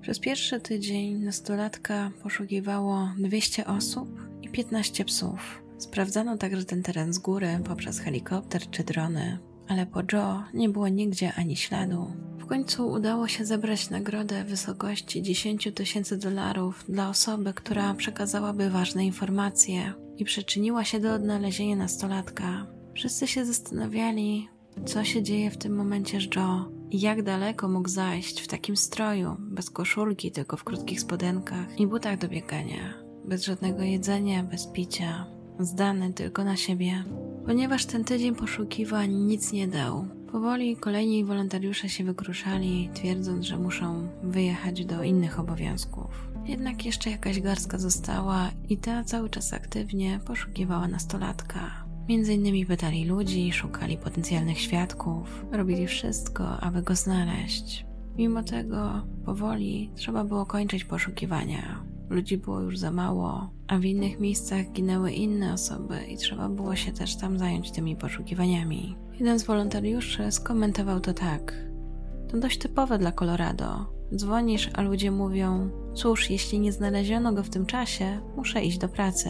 Przez 0.01 0.19
pierwszy 0.19 0.59
tydzień 0.59 1.17
nastolatka 1.17 2.11
poszukiwało 2.23 3.09
200 3.19 3.67
osób 3.67 4.09
i 4.41 4.49
15 4.49 5.05
psów. 5.05 5.63
Sprawdzano 5.77 6.37
także 6.37 6.65
ten 6.65 6.83
teren 6.83 7.13
z 7.13 7.17
góry 7.17 7.59
poprzez 7.65 7.99
helikopter 7.99 8.69
czy 8.69 8.83
drony 8.83 9.37
ale 9.67 9.85
po 9.85 9.99
Joe 10.13 10.43
nie 10.53 10.69
było 10.69 10.87
nigdzie 10.87 11.33
ani 11.33 11.55
śladu. 11.55 12.11
W 12.39 12.45
końcu 12.45 12.87
udało 12.87 13.27
się 13.27 13.45
zebrać 13.45 13.89
nagrodę 13.89 14.43
w 14.43 14.47
wysokości 14.47 15.21
10 15.21 15.69
tysięcy 15.75 16.17
dolarów 16.17 16.85
dla 16.89 17.09
osoby, 17.09 17.53
która 17.53 17.93
przekazałaby 17.93 18.69
ważne 18.69 19.05
informacje 19.05 19.93
i 20.17 20.25
przyczyniła 20.25 20.83
się 20.83 20.99
do 20.99 21.13
odnalezienia 21.13 21.75
nastolatka. 21.75 22.67
Wszyscy 22.93 23.27
się 23.27 23.45
zastanawiali, 23.45 24.49
co 24.85 25.03
się 25.03 25.23
dzieje 25.23 25.51
w 25.51 25.57
tym 25.57 25.75
momencie 25.75 26.21
z 26.21 26.35
Joe 26.35 26.71
i 26.91 26.99
jak 26.99 27.23
daleko 27.23 27.67
mógł 27.67 27.89
zajść 27.89 28.41
w 28.41 28.47
takim 28.47 28.77
stroju, 28.77 29.35
bez 29.39 29.69
koszulki, 29.69 30.31
tylko 30.31 30.57
w 30.57 30.63
krótkich 30.63 31.01
spodenkach 31.01 31.79
i 31.79 31.87
butach 31.87 32.17
do 32.17 32.27
biegania, 32.27 32.93
bez 33.25 33.43
żadnego 33.43 33.83
jedzenia, 33.83 34.43
bez 34.43 34.67
picia, 34.67 35.25
zdany 35.59 36.13
tylko 36.13 36.43
na 36.43 36.55
siebie. 36.55 37.03
Ponieważ 37.45 37.85
ten 37.85 38.03
tydzień 38.03 38.35
poszukiwań 38.35 39.13
nic 39.13 39.51
nie 39.51 39.67
dał, 39.67 40.07
powoli 40.31 40.77
kolejni 40.77 41.25
wolontariusze 41.25 41.89
się 41.89 42.03
wykruszali, 42.03 42.89
twierdząc, 42.93 43.45
że 43.45 43.57
muszą 43.57 44.07
wyjechać 44.23 44.85
do 44.85 45.03
innych 45.03 45.39
obowiązków. 45.39 46.29
Jednak 46.45 46.85
jeszcze 46.85 47.09
jakaś 47.09 47.41
garstka 47.41 47.77
została 47.77 48.51
i 48.69 48.77
ta 48.77 49.03
cały 49.03 49.29
czas 49.29 49.53
aktywnie 49.53 50.19
poszukiwała 50.25 50.87
nastolatka. 50.87 51.85
Między 52.09 52.33
innymi 52.33 52.65
pytali 52.65 53.05
ludzi, 53.05 53.51
szukali 53.51 53.97
potencjalnych 53.97 54.59
świadków, 54.59 55.45
robili 55.51 55.87
wszystko, 55.87 56.59
aby 56.59 56.81
go 56.81 56.95
znaleźć. 56.95 57.85
Mimo 58.17 58.43
tego, 58.43 59.07
powoli 59.25 59.91
trzeba 59.95 60.23
było 60.23 60.45
kończyć 60.45 60.85
poszukiwania. 60.85 61.94
Ludzi 62.09 62.37
było 62.37 62.61
już 62.61 62.77
za 62.77 62.91
mało, 62.91 63.49
a 63.67 63.77
w 63.77 63.85
innych 63.85 64.19
miejscach 64.19 64.71
ginęły 64.71 65.11
inne 65.11 65.53
osoby 65.53 65.99
i 66.09 66.17
trzeba 66.17 66.49
było 66.49 66.75
się 66.75 66.91
też 66.91 67.15
tam 67.15 67.39
zająć 67.39 67.71
tymi 67.71 67.95
poszukiwaniami. 67.95 68.97
Jeden 69.19 69.39
z 69.39 69.43
wolontariuszy 69.43 70.31
skomentował 70.31 70.99
to 70.99 71.13
tak. 71.13 71.53
To 72.31 72.37
dość 72.37 72.57
typowe 72.57 72.97
dla 72.97 73.11
Colorado. 73.11 73.95
Dzwonisz, 74.15 74.69
a 74.73 74.81
ludzie 74.81 75.11
mówią: 75.11 75.69
Cóż, 75.93 76.29
jeśli 76.29 76.59
nie 76.59 76.71
znaleziono 76.71 77.33
go 77.33 77.43
w 77.43 77.49
tym 77.49 77.65
czasie, 77.65 78.19
muszę 78.35 78.63
iść 78.63 78.77
do 78.77 78.89
pracy. 78.89 79.29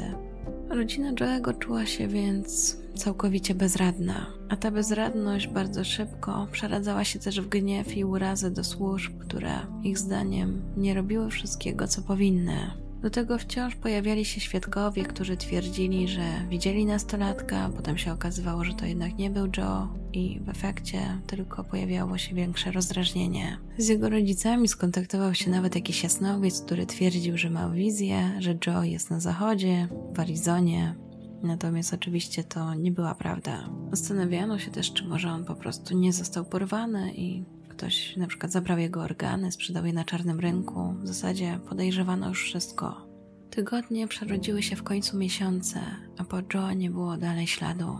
Rodzina 0.69 1.13
Joe'ego 1.13 1.59
czuła 1.59 1.85
się 1.85 2.07
więc 2.07 2.77
całkowicie 2.95 3.55
bezradna, 3.55 4.25
a 4.49 4.55
ta 4.55 4.71
bezradność 4.71 5.47
bardzo 5.47 5.83
szybko 5.83 6.47
przeradzała 6.51 7.03
się 7.03 7.19
też 7.19 7.41
w 7.41 7.49
gniew 7.49 7.97
i 7.97 8.05
urazy 8.05 8.51
do 8.51 8.63
służb, 8.63 9.17
które 9.19 9.53
ich 9.83 9.99
zdaniem 9.99 10.61
nie 10.77 10.93
robiły 10.93 11.29
wszystkiego, 11.29 11.87
co 11.87 12.01
powinny. 12.01 12.85
Do 13.01 13.09
tego 13.09 13.37
wciąż 13.37 13.75
pojawiali 13.75 14.25
się 14.25 14.41
świadkowie, 14.41 15.03
którzy 15.03 15.37
twierdzili, 15.37 16.07
że 16.07 16.21
widzieli 16.49 16.85
nastolatka, 16.85 17.69
potem 17.75 17.97
się 17.97 18.13
okazywało, 18.13 18.63
że 18.63 18.73
to 18.73 18.85
jednak 18.85 19.17
nie 19.17 19.29
był 19.29 19.47
Joe 19.57 19.87
i 20.13 20.39
w 20.39 20.49
efekcie 20.49 20.99
tylko 21.27 21.63
pojawiało 21.63 22.17
się 22.17 22.35
większe 22.35 22.71
rozdrażnienie. 22.71 23.57
Z 23.77 23.87
jego 23.87 24.09
rodzicami 24.09 24.67
skontaktował 24.67 25.33
się 25.33 25.51
nawet 25.51 25.75
jakiś 25.75 26.03
jasnowiec, 26.03 26.61
który 26.61 26.85
twierdził, 26.85 27.37
że 27.37 27.49
ma 27.49 27.69
wizję, 27.69 28.31
że 28.39 28.57
Joe 28.67 28.83
jest 28.83 29.09
na 29.09 29.19
zachodzie, 29.19 29.87
w 30.15 30.19
Arizonie, 30.19 30.95
Natomiast 31.45 31.93
oczywiście 31.93 32.43
to 32.43 32.73
nie 32.73 32.91
była 32.91 33.15
prawda. 33.15 33.69
Zastanawiano 33.91 34.59
się 34.59 34.71
też, 34.71 34.93
czy 34.93 35.07
może 35.07 35.29
on 35.29 35.45
po 35.45 35.55
prostu 35.55 35.97
nie 35.97 36.13
został 36.13 36.45
porwany 36.45 37.13
i 37.15 37.43
ktoś 37.69 38.17
na 38.17 38.27
przykład 38.27 38.51
zabrał 38.51 38.77
jego 38.79 39.01
organy, 39.01 39.51
sprzedał 39.51 39.85
je 39.85 39.93
na 39.93 40.03
czarnym 40.03 40.39
rynku. 40.39 40.95
W 41.01 41.07
zasadzie 41.07 41.59
podejrzewano 41.69 42.29
już 42.29 42.43
wszystko. 42.43 43.07
Tygodnie 43.49 44.07
przerodziły 44.07 44.63
się 44.63 44.75
w 44.75 44.83
końcu 44.83 45.17
miesiące, 45.17 45.79
a 46.17 46.23
po 46.23 46.37
Joe 46.53 46.73
nie 46.73 46.89
było 46.89 47.17
dalej 47.17 47.47
śladu. 47.47 47.97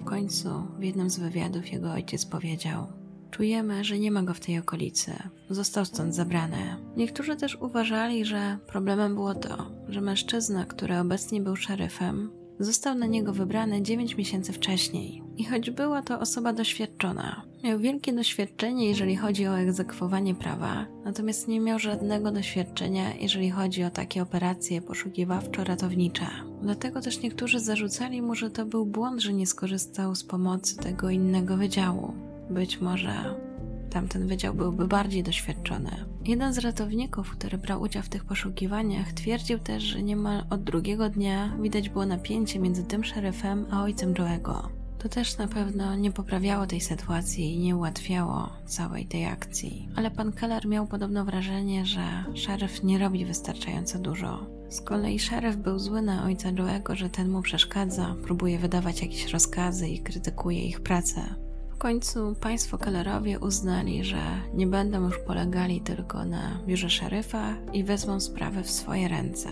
W 0.00 0.04
końcu 0.04 0.48
w 0.78 0.82
jednym 0.82 1.10
z 1.10 1.18
wywiadów 1.18 1.72
jego 1.72 1.92
ojciec 1.92 2.26
powiedział: 2.26 2.86
Czujemy, 3.30 3.84
że 3.84 3.98
nie 3.98 4.10
ma 4.10 4.22
go 4.22 4.34
w 4.34 4.40
tej 4.40 4.58
okolicy. 4.58 5.12
Został 5.50 5.84
stąd 5.84 6.14
zabrany. 6.14 6.76
Niektórzy 6.96 7.36
też 7.36 7.56
uważali, 7.60 8.24
że 8.24 8.58
problemem 8.66 9.14
było 9.14 9.34
to, 9.34 9.70
że 9.88 10.00
mężczyzna, 10.00 10.64
który 10.64 10.98
obecnie 10.98 11.40
był 11.40 11.56
szeryfem, 11.56 12.30
został 12.60 12.94
na 12.94 13.06
niego 13.06 13.32
wybrany 13.32 13.82
9 13.82 14.16
miesięcy 14.16 14.52
wcześniej. 14.52 15.22
I 15.36 15.44
choć 15.44 15.70
była 15.70 16.02
to 16.02 16.20
osoba 16.20 16.52
doświadczona, 16.52 17.42
miał 17.64 17.78
wielkie 17.78 18.12
doświadczenie, 18.12 18.88
jeżeli 18.88 19.16
chodzi 19.16 19.46
o 19.46 19.58
egzekwowanie 19.58 20.34
prawa, 20.34 20.86
natomiast 21.04 21.48
nie 21.48 21.60
miał 21.60 21.78
żadnego 21.78 22.32
doświadczenia, 22.32 23.14
jeżeli 23.14 23.50
chodzi 23.50 23.84
o 23.84 23.90
takie 23.90 24.22
operacje 24.22 24.82
poszukiwawczo-ratownicze. 24.82 26.26
Dlatego 26.62 27.00
też 27.00 27.20
niektórzy 27.20 27.60
zarzucali 27.60 28.22
mu, 28.22 28.34
że 28.34 28.50
to 28.50 28.66
był 28.66 28.86
błąd, 28.86 29.20
że 29.20 29.32
nie 29.32 29.46
skorzystał 29.46 30.14
z 30.14 30.24
pomocy 30.24 30.76
tego 30.76 31.10
innego 31.10 31.56
wydziału. 31.56 32.12
Być 32.50 32.80
może 32.80 33.45
tamten 33.90 34.26
wydział 34.26 34.54
byłby 34.54 34.88
bardziej 34.88 35.22
doświadczony. 35.22 35.90
Jeden 36.24 36.52
z 36.52 36.58
ratowników, 36.58 37.30
który 37.30 37.58
brał 37.58 37.82
udział 37.82 38.02
w 38.02 38.08
tych 38.08 38.24
poszukiwaniach, 38.24 39.12
twierdził 39.12 39.58
też, 39.58 39.82
że 39.82 40.02
niemal 40.02 40.44
od 40.50 40.64
drugiego 40.64 41.08
dnia 41.08 41.56
widać 41.60 41.88
było 41.88 42.06
napięcie 42.06 42.58
między 42.58 42.84
tym 42.84 43.04
szeryfem 43.04 43.66
a 43.70 43.82
ojcem 43.82 44.14
Joe'ego. 44.14 44.68
To 44.98 45.08
też 45.08 45.38
na 45.38 45.48
pewno 45.48 45.96
nie 45.96 46.12
poprawiało 46.12 46.66
tej 46.66 46.80
sytuacji 46.80 47.54
i 47.54 47.58
nie 47.58 47.76
ułatwiało 47.76 48.48
całej 48.66 49.06
tej 49.06 49.26
akcji. 49.26 49.88
Ale 49.96 50.10
pan 50.10 50.32
Keller 50.32 50.66
miał 50.66 50.86
podobno 50.86 51.24
wrażenie, 51.24 51.86
że 51.86 52.24
szeryf 52.34 52.82
nie 52.82 52.98
robi 52.98 53.24
wystarczająco 53.24 53.98
dużo. 53.98 54.46
Z 54.68 54.80
kolei 54.80 55.18
szeryf 55.18 55.56
był 55.56 55.78
zły 55.78 56.02
na 56.02 56.24
ojca 56.24 56.52
Joe'ego, 56.52 56.94
że 56.94 57.10
ten 57.10 57.30
mu 57.30 57.42
przeszkadza, 57.42 58.14
próbuje 58.22 58.58
wydawać 58.58 59.02
jakieś 59.02 59.32
rozkazy 59.32 59.88
i 59.88 59.98
krytykuje 59.98 60.66
ich 60.66 60.80
pracę. 60.80 61.45
W 61.76 61.78
końcu 61.78 62.34
państwo 62.40 62.78
Kellerowie 62.78 63.38
uznali, 63.38 64.04
że 64.04 64.22
nie 64.54 64.66
będą 64.66 65.06
już 65.06 65.18
polegali 65.18 65.80
tylko 65.80 66.24
na 66.24 66.58
biurze 66.66 66.90
szeryfa 66.90 67.56
i 67.72 67.84
wezmą 67.84 68.20
sprawę 68.20 68.62
w 68.62 68.70
swoje 68.70 69.08
ręce. 69.08 69.48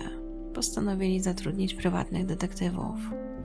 Postanowili 0.54 1.20
zatrudnić 1.20 1.74
prywatnych 1.74 2.26
detektywów. 2.26 2.94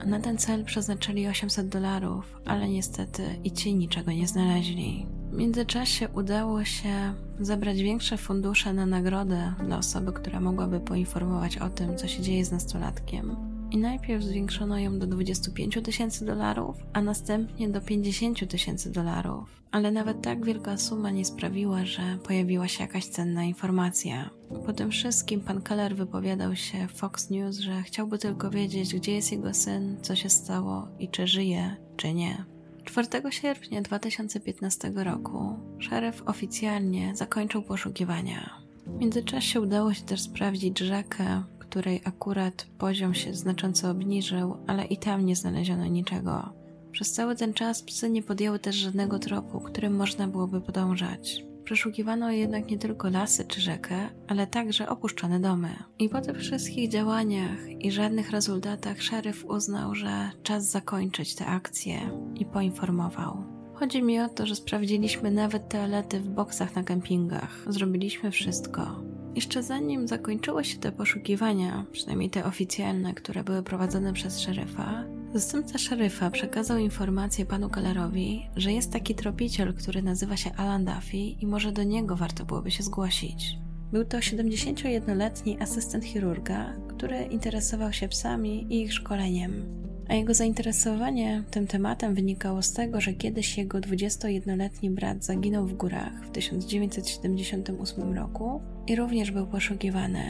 Na 0.06 0.20
ten 0.20 0.38
cel 0.38 0.64
przeznaczyli 0.64 1.28
800 1.28 1.68
dolarów, 1.68 2.40
ale 2.44 2.68
niestety 2.68 3.22
i 3.44 3.52
ci 3.52 3.74
niczego 3.74 4.12
nie 4.12 4.26
znaleźli. 4.26 5.06
W 5.30 5.36
międzyczasie 5.36 6.08
udało 6.08 6.64
się 6.64 7.14
zebrać 7.40 7.82
większe 7.82 8.16
fundusze 8.16 8.72
na 8.72 8.86
nagrodę 8.86 9.54
dla 9.66 9.78
osoby, 9.78 10.12
która 10.12 10.40
mogłaby 10.40 10.80
poinformować 10.80 11.58
o 11.58 11.68
tym, 11.68 11.96
co 11.96 12.08
się 12.08 12.22
dzieje 12.22 12.44
z 12.44 12.52
nastolatkiem. 12.52 13.49
I 13.70 13.78
najpierw 13.78 14.24
zwiększono 14.24 14.78
ją 14.78 14.98
do 14.98 15.06
25 15.06 15.78
tysięcy 15.84 16.24
dolarów, 16.24 16.76
a 16.92 17.02
następnie 17.02 17.68
do 17.68 17.80
50 17.80 18.50
tysięcy 18.50 18.92
dolarów. 18.92 19.62
Ale 19.70 19.90
nawet 19.90 20.22
tak 20.22 20.44
wielka 20.44 20.76
suma 20.76 21.10
nie 21.10 21.24
sprawiła, 21.24 21.84
że 21.84 22.02
pojawiła 22.24 22.68
się 22.68 22.82
jakaś 22.84 23.06
cenna 23.06 23.44
informacja. 23.44 24.30
Po 24.66 24.72
tym 24.72 24.90
wszystkim 24.90 25.40
pan 25.40 25.62
Keller 25.62 25.96
wypowiadał 25.96 26.56
się 26.56 26.88
w 26.88 26.92
Fox 26.92 27.30
News, 27.30 27.58
że 27.58 27.82
chciałby 27.82 28.18
tylko 28.18 28.50
wiedzieć, 28.50 28.94
gdzie 28.94 29.14
jest 29.14 29.32
jego 29.32 29.54
syn, 29.54 29.96
co 30.02 30.16
się 30.16 30.30
stało 30.30 30.88
i 30.98 31.08
czy 31.08 31.26
żyje, 31.26 31.76
czy 31.96 32.14
nie. 32.14 32.44
4 32.84 33.08
sierpnia 33.30 33.82
2015 33.82 34.92
roku 34.96 35.58
szeryf 35.78 36.22
oficjalnie 36.26 37.16
zakończył 37.16 37.62
poszukiwania. 37.62 38.50
W 38.86 39.00
międzyczasie 39.00 39.60
udało 39.60 39.94
się 39.94 40.02
też 40.02 40.20
sprawdzić 40.20 40.78
rzekę, 40.78 41.42
której 41.70 42.00
akurat 42.04 42.66
poziom 42.78 43.14
się 43.14 43.34
znacząco 43.34 43.90
obniżył, 43.90 44.56
ale 44.66 44.84
i 44.84 44.96
tam 44.96 45.26
nie 45.26 45.36
znaleziono 45.36 45.86
niczego. 45.86 46.52
Przez 46.92 47.12
cały 47.12 47.36
ten 47.36 47.54
czas 47.54 47.82
psy 47.82 48.10
nie 48.10 48.22
podjęły 48.22 48.58
też 48.58 48.76
żadnego 48.76 49.18
tropu, 49.18 49.60
którym 49.60 49.96
można 49.96 50.28
byłoby 50.28 50.60
podążać. 50.60 51.44
Przeszukiwano 51.64 52.30
jednak 52.30 52.70
nie 52.70 52.78
tylko 52.78 53.10
lasy 53.10 53.44
czy 53.44 53.60
rzekę, 53.60 53.96
ale 54.28 54.46
także 54.46 54.88
opuszczone 54.88 55.40
domy. 55.40 55.68
I 55.98 56.08
po 56.08 56.20
tych 56.20 56.38
wszystkich 56.38 56.90
działaniach 56.90 57.68
i 57.80 57.90
żadnych 57.90 58.30
rezultatach 58.30 59.02
szeryf 59.02 59.44
uznał, 59.44 59.94
że 59.94 60.30
czas 60.42 60.70
zakończyć 60.70 61.34
tę 61.34 61.46
akcję 61.46 62.10
i 62.34 62.44
poinformował. 62.44 63.44
Chodzi 63.74 64.02
mi 64.02 64.20
o 64.20 64.28
to, 64.28 64.46
że 64.46 64.54
sprawdziliśmy 64.54 65.30
nawet 65.30 65.68
toalety 65.68 66.20
w 66.20 66.28
boksach 66.28 66.74
na 66.74 66.82
kempingach. 66.82 67.64
Zrobiliśmy 67.66 68.30
wszystko. 68.30 69.09
Jeszcze 69.34 69.62
zanim 69.62 70.08
zakończyły 70.08 70.64
się 70.64 70.78
te 70.78 70.92
poszukiwania, 70.92 71.86
przynajmniej 71.92 72.30
te 72.30 72.44
oficjalne, 72.44 73.14
które 73.14 73.44
były 73.44 73.62
prowadzone 73.62 74.12
przez 74.12 74.40
szeryfa, 74.40 75.04
zastępca 75.34 75.78
szeryfa 75.78 76.30
przekazał 76.30 76.78
informację 76.78 77.46
panu 77.46 77.70
Kellerowi, 77.70 78.48
że 78.56 78.72
jest 78.72 78.92
taki 78.92 79.14
tropiciel, 79.14 79.74
który 79.74 80.02
nazywa 80.02 80.36
się 80.36 80.52
Alan 80.52 80.84
Duffy 80.84 81.16
i 81.16 81.46
może 81.46 81.72
do 81.72 81.82
niego 81.82 82.16
warto 82.16 82.44
byłoby 82.44 82.70
się 82.70 82.82
zgłosić. 82.82 83.56
Był 83.92 84.04
to 84.04 84.18
71-letni 84.18 85.60
asystent 85.60 86.04
chirurga, 86.04 86.72
który 86.88 87.22
interesował 87.22 87.92
się 87.92 88.08
psami 88.08 88.66
i 88.70 88.82
ich 88.82 88.92
szkoleniem. 88.92 89.79
A 90.10 90.14
jego 90.14 90.34
zainteresowanie 90.34 91.42
tym 91.50 91.66
tematem 91.66 92.14
wynikało 92.14 92.62
z 92.62 92.72
tego, 92.72 93.00
że 93.00 93.12
kiedyś 93.12 93.58
jego 93.58 93.78
21-letni 93.78 94.90
brat 94.90 95.24
zaginął 95.24 95.66
w 95.66 95.74
górach 95.74 96.26
w 96.26 96.30
1978 96.30 98.12
roku 98.14 98.60
i 98.86 98.96
również 98.96 99.30
był 99.30 99.46
poszukiwany. 99.46 100.22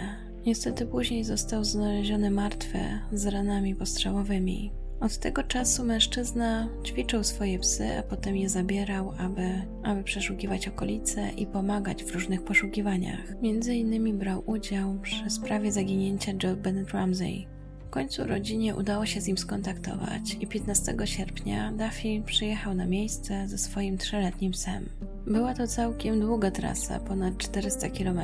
Niestety 0.46 0.86
później 0.86 1.24
został 1.24 1.64
znaleziony 1.64 2.30
martwy 2.30 2.78
z 3.12 3.26
ranami 3.26 3.74
postrzałowymi. 3.74 4.72
Od 5.00 5.18
tego 5.18 5.42
czasu 5.42 5.84
mężczyzna 5.84 6.68
ćwiczył 6.84 7.24
swoje 7.24 7.58
psy, 7.58 7.98
a 7.98 8.02
potem 8.02 8.36
je 8.36 8.48
zabierał, 8.48 9.12
aby, 9.18 9.62
aby 9.82 10.02
przeszukiwać 10.02 10.68
okolice 10.68 11.30
i 11.30 11.46
pomagać 11.46 12.04
w 12.04 12.14
różnych 12.14 12.44
poszukiwaniach. 12.44 13.42
Między 13.42 13.74
innymi 13.74 14.14
brał 14.14 14.42
udział 14.46 14.98
przy 15.02 15.30
sprawie 15.30 15.72
zaginięcia 15.72 16.32
Joe 16.42 16.56
Bennett 16.56 16.90
Ramsey. 16.90 17.60
W 17.90 17.92
końcu 17.92 18.24
rodzinie 18.24 18.76
udało 18.76 19.07
się 19.07 19.20
z 19.20 19.26
nim 19.26 19.38
skontaktować 19.38 20.37
i 20.40 20.46
15 20.46 20.96
sierpnia 21.05 21.72
Duffy 21.72 22.22
przyjechał 22.26 22.74
na 22.74 22.87
miejsce 22.87 23.48
ze 23.48 23.59
swoim 23.59 23.98
trzyletnim 23.98 24.53
psem. 24.53 24.88
Była 25.26 25.55
to 25.55 25.66
całkiem 25.66 26.20
długa 26.20 26.50
trasa, 26.50 27.00
ponad 27.00 27.38
400 27.38 27.88
km, 27.88 28.20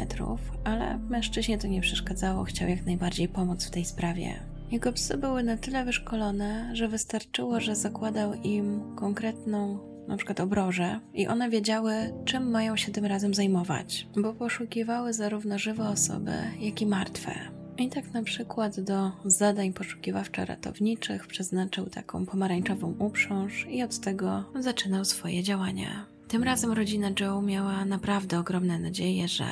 ale 0.64 0.98
mężczyźnie 0.98 1.58
to 1.58 1.66
nie 1.66 1.80
przeszkadzało, 1.80 2.44
chciał 2.44 2.68
jak 2.68 2.86
najbardziej 2.86 3.28
pomóc 3.28 3.66
w 3.66 3.70
tej 3.70 3.84
sprawie. 3.84 4.40
Jego 4.70 4.92
psy 4.92 5.18
były 5.18 5.42
na 5.42 5.56
tyle 5.56 5.84
wyszkolone, 5.84 6.70
że 6.72 6.88
wystarczyło, 6.88 7.60
że 7.60 7.76
zakładał 7.76 8.34
im 8.34 8.80
konkretną 8.96 9.78
na 10.08 10.16
przykład 10.16 10.40
obroże 10.40 11.00
i 11.14 11.28
one 11.28 11.50
wiedziały, 11.50 11.94
czym 12.24 12.50
mają 12.50 12.76
się 12.76 12.92
tym 12.92 13.04
razem 13.04 13.34
zajmować, 13.34 14.08
bo 14.16 14.34
poszukiwały 14.34 15.12
zarówno 15.12 15.58
żywe 15.58 15.88
osoby, 15.88 16.32
jak 16.60 16.82
i 16.82 16.86
martwe. 16.86 17.56
I 17.78 17.88
tak 17.88 18.12
na 18.12 18.22
przykład 18.22 18.80
do 18.80 19.12
zadań 19.24 19.72
poszukiwawczo-ratowniczych 19.72 21.26
przeznaczył 21.26 21.86
taką 21.86 22.26
pomarańczową 22.26 22.94
uprząż 22.98 23.66
i 23.70 23.82
od 23.82 23.98
tego 23.98 24.44
zaczynał 24.58 25.04
swoje 25.04 25.42
działania. 25.42 26.06
Tym 26.28 26.42
razem 26.42 26.72
rodzina 26.72 27.10
Joe 27.20 27.42
miała 27.42 27.84
naprawdę 27.84 28.38
ogromne 28.38 28.78
nadzieje, 28.78 29.28
że 29.28 29.44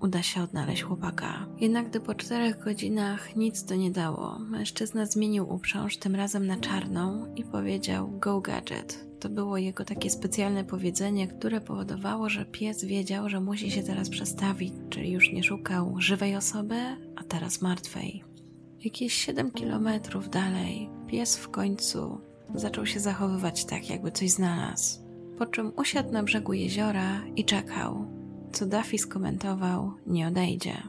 uda 0.00 0.22
się 0.22 0.42
odnaleźć 0.42 0.82
chłopaka. 0.82 1.46
Jednak 1.60 1.88
gdy 1.88 2.00
po 2.00 2.14
czterech 2.14 2.64
godzinach 2.64 3.36
nic 3.36 3.64
to 3.64 3.74
nie 3.74 3.90
dało, 3.90 4.38
mężczyzna 4.38 5.06
zmienił 5.06 5.54
uprząż 5.54 5.96
tym 5.96 6.14
razem 6.14 6.46
na 6.46 6.56
czarną 6.56 7.34
i 7.34 7.44
powiedział 7.44 8.18
Go 8.18 8.40
Gadget. 8.40 9.07
To 9.20 9.28
było 9.28 9.58
jego 9.58 9.84
takie 9.84 10.10
specjalne 10.10 10.64
powiedzenie, 10.64 11.28
które 11.28 11.60
powodowało, 11.60 12.28
że 12.28 12.44
pies 12.44 12.84
wiedział, 12.84 13.28
że 13.28 13.40
musi 13.40 13.70
się 13.70 13.82
teraz 13.82 14.08
przestawić, 14.08 14.74
czyli 14.90 15.10
już 15.10 15.32
nie 15.32 15.42
szukał 15.42 16.00
żywej 16.00 16.36
osoby, 16.36 16.80
a 17.16 17.24
teraz 17.24 17.62
martwej. 17.62 18.24
Jakieś 18.84 19.12
7 19.12 19.50
kilometrów 19.50 20.30
dalej, 20.30 20.90
pies 21.06 21.36
w 21.36 21.48
końcu 21.48 22.20
zaczął 22.54 22.86
się 22.86 23.00
zachowywać 23.00 23.64
tak, 23.64 23.90
jakby 23.90 24.12
coś 24.12 24.30
znalazł. 24.30 25.00
Po 25.38 25.46
czym 25.46 25.72
usiadł 25.76 26.12
na 26.12 26.22
brzegu 26.22 26.52
jeziora 26.52 27.26
i 27.36 27.44
czekał. 27.44 28.06
Co 28.52 28.66
Duffy 28.66 28.98
skomentował, 28.98 29.92
nie 30.06 30.28
odejdzie. 30.28 30.82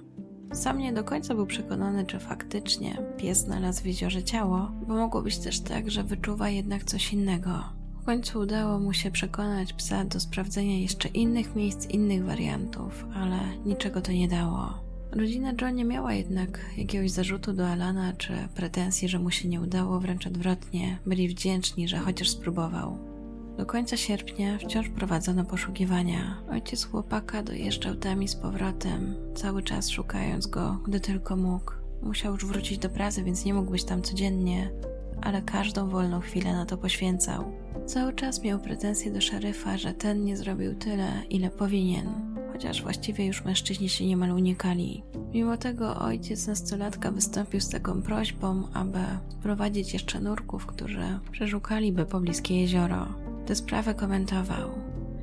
Sam 0.54 0.78
nie 0.78 0.94
do 0.94 1.04
końca 1.04 1.36
był 1.36 1.46
przekonany, 1.46 2.06
czy 2.06 2.20
faktycznie 2.20 2.98
pies 3.18 3.38
znalazł 3.38 3.84
w 3.84 3.86
jeziorze 3.86 4.24
ciało, 4.24 4.72
bo 4.88 4.96
mogło 4.96 5.22
być 5.22 5.40
też 5.40 5.60
tak, 5.60 5.92
że 5.92 6.04
wyczuwa 6.04 6.50
jednak 6.50 6.84
coś 6.84 7.14
innego 7.14 7.79
końcu 8.10 8.40
udało 8.40 8.80
mu 8.80 8.94
się 8.94 9.12
przekonać 9.12 9.74
psa 9.74 10.06
do 10.06 10.20
sprawdzenia 10.20 10.80
jeszcze 10.80 11.08
innych 11.08 11.56
miejsc, 11.56 11.90
innych 11.90 12.26
wariantów, 12.26 13.06
ale 13.16 13.40
niczego 13.66 14.02
to 14.02 14.12
nie 14.12 14.28
dało. 14.28 14.74
Rodzina 15.12 15.54
John 15.62 15.76
nie 15.76 15.86
miała 15.86 16.14
jednak 16.14 16.60
jakiegoś 16.78 17.12
zarzutu 17.12 17.54
do 17.54 17.68
Alana 17.68 18.14
czy 18.14 18.34
pretensji, 18.56 19.10
że 19.10 19.20
mu 19.20 19.32
się 19.32 19.48
nie 19.48 19.62
udało, 19.62 20.00
wręcz 20.00 20.28
odwrotnie, 20.28 20.98
byli 21.06 21.28
wdzięczni, 21.28 21.88
że 21.88 21.98
chociaż 21.98 22.30
spróbował. 22.30 22.98
Do 23.58 23.66
końca 23.66 23.98
sierpnia 23.98 24.58
wciąż 24.58 24.90
prowadzono 24.90 25.46
poszukiwania. 25.46 26.42
Ojciec 26.52 26.86
chłopaka 26.86 27.44
dojeżdżał 27.44 27.96
tam 27.96 28.24
i 28.24 28.28
z 28.28 28.36
powrotem, 28.36 29.16
cały 29.36 29.64
czas 29.64 29.90
szukając 29.90 30.48
go, 30.48 30.80
gdy 30.88 31.00
tylko 31.00 31.36
mógł. 31.36 31.72
Musiał 32.04 32.34
już 32.34 32.46
wrócić 32.46 32.78
do 32.78 32.90
pracy, 32.90 33.24
więc 33.24 33.46
nie 33.46 33.54
mógł 33.54 33.72
być 33.72 33.84
tam 33.84 34.02
codziennie, 34.02 34.72
ale 35.22 35.42
każdą 35.42 35.90
wolną 35.90 36.20
chwilę 36.20 36.54
na 36.54 36.66
to 36.66 36.78
poświęcał. 36.78 37.52
Cały 37.86 38.14
czas 38.14 38.44
miał 38.44 38.60
pretensje 38.60 39.12
do 39.12 39.22
szeryfa, 39.22 39.78
że 39.78 39.94
ten 39.94 40.24
nie 40.24 40.38
zrobił 40.38 40.76
tyle, 40.76 41.08
ile 41.30 41.50
powinien, 41.50 42.36
chociaż 42.52 42.84
właściwie 42.84 43.26
już 43.26 43.46
mężczyźni 43.46 43.90
się 43.90 44.06
niemal 44.06 44.32
unikali. 44.32 45.04
Mimo 45.34 45.58
tego 45.58 45.96
ojciec 45.96 46.48
nastolatka 46.48 47.12
wystąpił 47.12 47.62
z 47.62 47.70
taką 47.70 48.02
prośbą, 48.02 48.64
aby 48.74 49.00
prowadzić 49.44 49.94
jeszcze 49.94 50.20
nurków, 50.20 50.66
którzy 50.66 51.20
przeszukaliby 51.32 52.06
pobliskie 52.06 52.62
jezioro. 52.62 53.08
Tę 53.46 53.56
sprawę 53.56 53.94
komentował. 53.94 54.70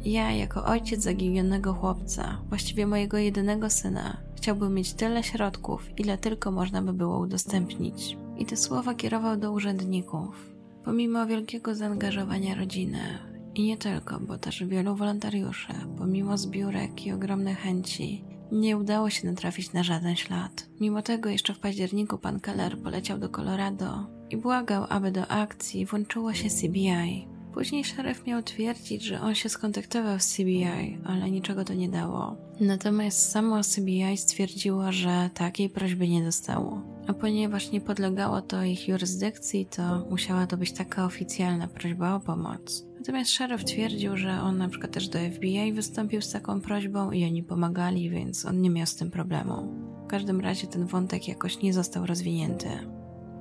Ja, 0.05 0.33
jako 0.33 0.65
ojciec 0.65 1.03
zaginionego 1.03 1.75
chłopca, 1.75 2.39
właściwie 2.49 2.87
mojego 2.87 3.19
jedynego 3.19 3.71
syna, 3.71 4.17
chciałbym 4.37 4.75
mieć 4.75 4.93
tyle 4.93 5.23
środków, 5.23 5.89
ile 5.99 6.19
tylko 6.19 6.51
można 6.51 6.83
by 6.83 6.93
było 6.93 7.19
udostępnić. 7.19 8.17
I 8.39 8.47
te 8.47 8.57
słowa 8.57 8.95
kierował 8.95 9.37
do 9.37 9.53
urzędników. 9.53 10.55
Pomimo 10.85 11.27
wielkiego 11.27 11.75
zaangażowania 11.75 12.55
rodziny, 12.55 13.19
i 13.57 13.63
nie 13.63 13.77
tylko, 13.77 14.21
bo 14.21 14.39
też 14.39 14.65
wielu 14.65 14.97
wolontariuszy, 14.97 15.73
pomimo 15.99 16.39
zbiórek 16.39 17.07
i 17.07 17.13
ogromnej 17.13 17.55
chęci, 17.55 18.25
nie 18.53 18.77
udało 18.77 19.11
się 19.11 19.27
natrafić 19.27 19.73
na 19.73 19.83
żaden 19.83 20.17
ślad. 20.17 20.67
Mimo 20.81 21.03
tego 21.03 21.29
jeszcze 21.29 21.55
w 21.55 21.59
październiku 21.59 22.19
pan 22.19 22.41
Keller 22.41 22.79
poleciał 22.79 23.19
do 23.19 23.29
Colorado 23.29 24.07
i 24.31 24.37
błagał, 24.37 24.87
aby 24.89 25.11
do 25.11 25.29
akcji 25.29 25.87
włączyło 25.87 26.35
się 26.35 26.49
CBI. 26.51 27.36
Później 27.57 27.85
szeryf 27.85 28.27
miał 28.27 28.43
twierdzić, 28.43 29.03
że 29.03 29.21
on 29.21 29.35
się 29.35 29.49
skontaktował 29.49 30.21
z 30.21 30.27
CBI, 30.27 30.99
ale 31.05 31.31
niczego 31.31 31.65
to 31.65 31.75
nie 31.75 31.89
dało. 31.89 32.37
Natomiast 32.61 33.31
samo 33.31 33.61
CBI 33.63 34.17
stwierdziło, 34.17 34.93
że 34.93 35.31
takiej 35.35 35.71
prośby 35.71 36.09
nie 36.09 36.25
dostało. 36.25 36.83
A 37.07 37.13
ponieważ 37.13 37.71
nie 37.71 37.81
podlegało 37.81 38.43
to 38.43 38.63
ich 38.63 38.89
jurysdykcji, 38.89 39.67
to 39.67 40.07
musiała 40.11 40.47
to 40.47 40.57
być 40.57 40.73
taka 40.73 41.05
oficjalna 41.05 41.69
prośba 41.69 42.15
o 42.15 42.21
pomoc. 42.21 42.87
Natomiast 42.99 43.31
szeryf 43.31 43.65
twierdził, 43.65 44.17
że 44.17 44.41
on 44.43 44.59
na 44.59 44.69
przykład 44.69 44.93
też 44.93 45.09
do 45.09 45.19
FBI 45.19 45.73
wystąpił 45.73 46.23
z 46.23 46.33
taką 46.33 46.61
prośbą 46.61 47.11
i 47.11 47.25
oni 47.25 47.43
pomagali, 47.43 48.11
więc 48.11 48.45
on 48.45 48.61
nie 48.61 48.71
miał 48.71 48.87
z 48.87 48.97
tym 48.97 49.11
problemu. 49.11 49.75
W 50.05 50.07
każdym 50.07 50.41
razie 50.41 50.67
ten 50.67 50.87
wątek 50.87 51.29
jakoś 51.29 51.63
nie 51.63 51.73
został 51.73 52.07
rozwinięty. 52.07 52.96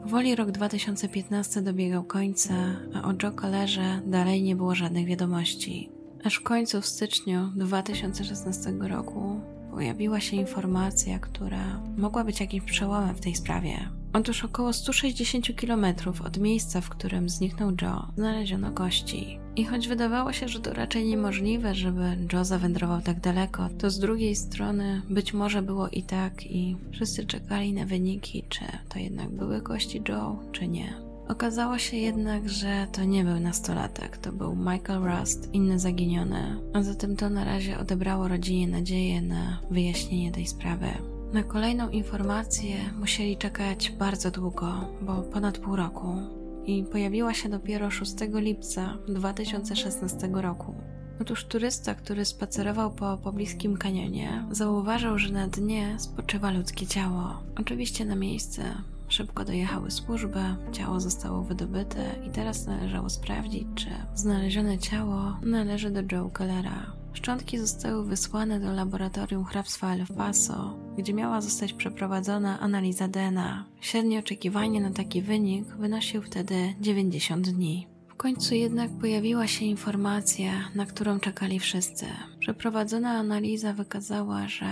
Powoli 0.05 0.35
rok 0.35 0.51
2015 0.51 1.61
dobiegał 1.61 2.03
końca, 2.03 2.53
a 2.93 3.07
o 3.07 3.13
Joe 3.23 3.31
Collerze 3.31 4.01
dalej 4.05 4.43
nie 4.43 4.55
było 4.55 4.75
żadnych 4.75 5.05
wiadomości. 5.05 5.89
Aż 6.23 6.35
w 6.35 6.43
końcu 6.43 6.81
w 6.81 6.85
styczniu 6.85 7.51
2016 7.55 8.71
roku 8.79 9.39
pojawiła 9.71 10.19
się 10.19 10.35
informacja, 10.35 11.19
która 11.19 11.81
mogła 11.97 12.23
być 12.23 12.39
jakimś 12.39 12.63
przełomem 12.63 13.15
w 13.15 13.21
tej 13.21 13.35
sprawie. 13.35 13.89
Otóż 14.15 14.43
około 14.43 14.73
160 14.73 15.45
km 15.61 15.85
od 16.25 16.37
miejsca, 16.37 16.81
w 16.81 16.89
którym 16.89 17.29
zniknął 17.29 17.71
Joe, 17.81 18.07
znaleziono 18.17 18.71
kości. 18.71 19.39
I 19.55 19.65
choć 19.65 19.87
wydawało 19.87 20.33
się, 20.33 20.47
że 20.47 20.59
to 20.59 20.73
raczej 20.73 21.05
niemożliwe, 21.05 21.75
żeby 21.75 22.17
Joe 22.33 22.45
zawędrował 22.45 23.01
tak 23.01 23.19
daleko, 23.19 23.69
to 23.77 23.89
z 23.89 23.99
drugiej 23.99 24.35
strony 24.35 25.01
być 25.09 25.33
może 25.33 25.61
było 25.61 25.89
i 25.89 26.03
tak 26.03 26.45
i 26.45 26.77
wszyscy 26.91 27.25
czekali 27.25 27.73
na 27.73 27.85
wyniki, 27.85 28.43
czy 28.49 28.61
to 28.89 28.99
jednak 28.99 29.29
były 29.29 29.61
kości 29.61 30.01
Joe, 30.09 30.39
czy 30.51 30.67
nie. 30.67 30.93
Okazało 31.27 31.77
się 31.77 31.97
jednak, 31.97 32.49
że 32.49 32.87
to 32.91 33.03
nie 33.03 33.23
był 33.23 33.39
nastolatek, 33.39 34.17
to 34.17 34.31
był 34.31 34.55
Michael 34.55 35.03
Rust, 35.03 35.53
inny 35.53 35.79
zaginiony, 35.79 36.59
a 36.73 36.83
zatem 36.83 37.15
to 37.15 37.29
na 37.29 37.43
razie 37.43 37.79
odebrało 37.79 38.27
rodzinie 38.27 38.67
nadzieję 38.67 39.21
na 39.21 39.59
wyjaśnienie 39.71 40.31
tej 40.31 40.47
sprawy. 40.47 41.14
Na 41.33 41.43
kolejną 41.43 41.89
informację 41.89 42.75
musieli 42.99 43.37
czekać 43.37 43.91
bardzo 43.91 44.31
długo, 44.31 44.73
bo 45.01 45.21
ponad 45.21 45.57
pół 45.57 45.75
roku, 45.75 46.17
i 46.65 46.83
pojawiła 46.83 47.33
się 47.33 47.49
dopiero 47.49 47.91
6 47.91 48.13
lipca 48.33 48.97
2016 49.07 50.29
roku. 50.33 50.75
Otóż 51.21 51.45
turysta, 51.45 51.95
który 51.95 52.25
spacerował 52.25 52.91
po 52.91 53.17
pobliskim 53.17 53.77
kanionie, 53.77 54.45
zauważył, 54.51 55.17
że 55.17 55.33
na 55.33 55.47
dnie 55.47 55.95
spoczywa 55.97 56.51
ludzkie 56.51 56.87
ciało. 56.87 57.43
Oczywiście 57.59 58.05
na 58.05 58.15
miejsce 58.15 58.63
szybko 59.07 59.45
dojechały 59.45 59.91
służby, 59.91 60.39
ciało 60.71 60.99
zostało 60.99 61.41
wydobyte 61.41 62.15
i 62.27 62.29
teraz 62.29 62.65
należało 62.65 63.09
sprawdzić, 63.09 63.67
czy 63.75 63.89
znalezione 64.15 64.77
ciało 64.77 65.37
należy 65.41 65.89
do 65.89 66.01
Joe 66.11 66.29
Kellera. 66.29 66.93
Szczątki 67.13 67.57
zostały 67.57 68.05
wysłane 68.05 68.59
do 68.59 68.73
laboratorium 68.73 69.45
hrabstwa 69.45 69.93
El 69.93 70.05
Paso, 70.17 70.77
gdzie 70.97 71.13
miała 71.13 71.41
zostać 71.41 71.73
przeprowadzona 71.73 72.59
analiza 72.59 73.07
DNA. 73.07 73.65
Średnie 73.81 74.19
oczekiwanie 74.19 74.81
na 74.81 74.91
taki 74.91 75.21
wynik 75.21 75.65
wynosił 75.65 76.21
wtedy 76.21 76.73
90 76.81 77.49
dni. 77.49 77.87
W 78.07 78.15
końcu 78.15 78.55
jednak 78.55 78.91
pojawiła 78.91 79.47
się 79.47 79.65
informacja, 79.65 80.51
na 80.75 80.85
którą 80.85 81.19
czekali 81.19 81.59
wszyscy. 81.59 82.05
Przeprowadzona 82.39 83.11
analiza 83.11 83.73
wykazała, 83.73 84.47
że 84.47 84.65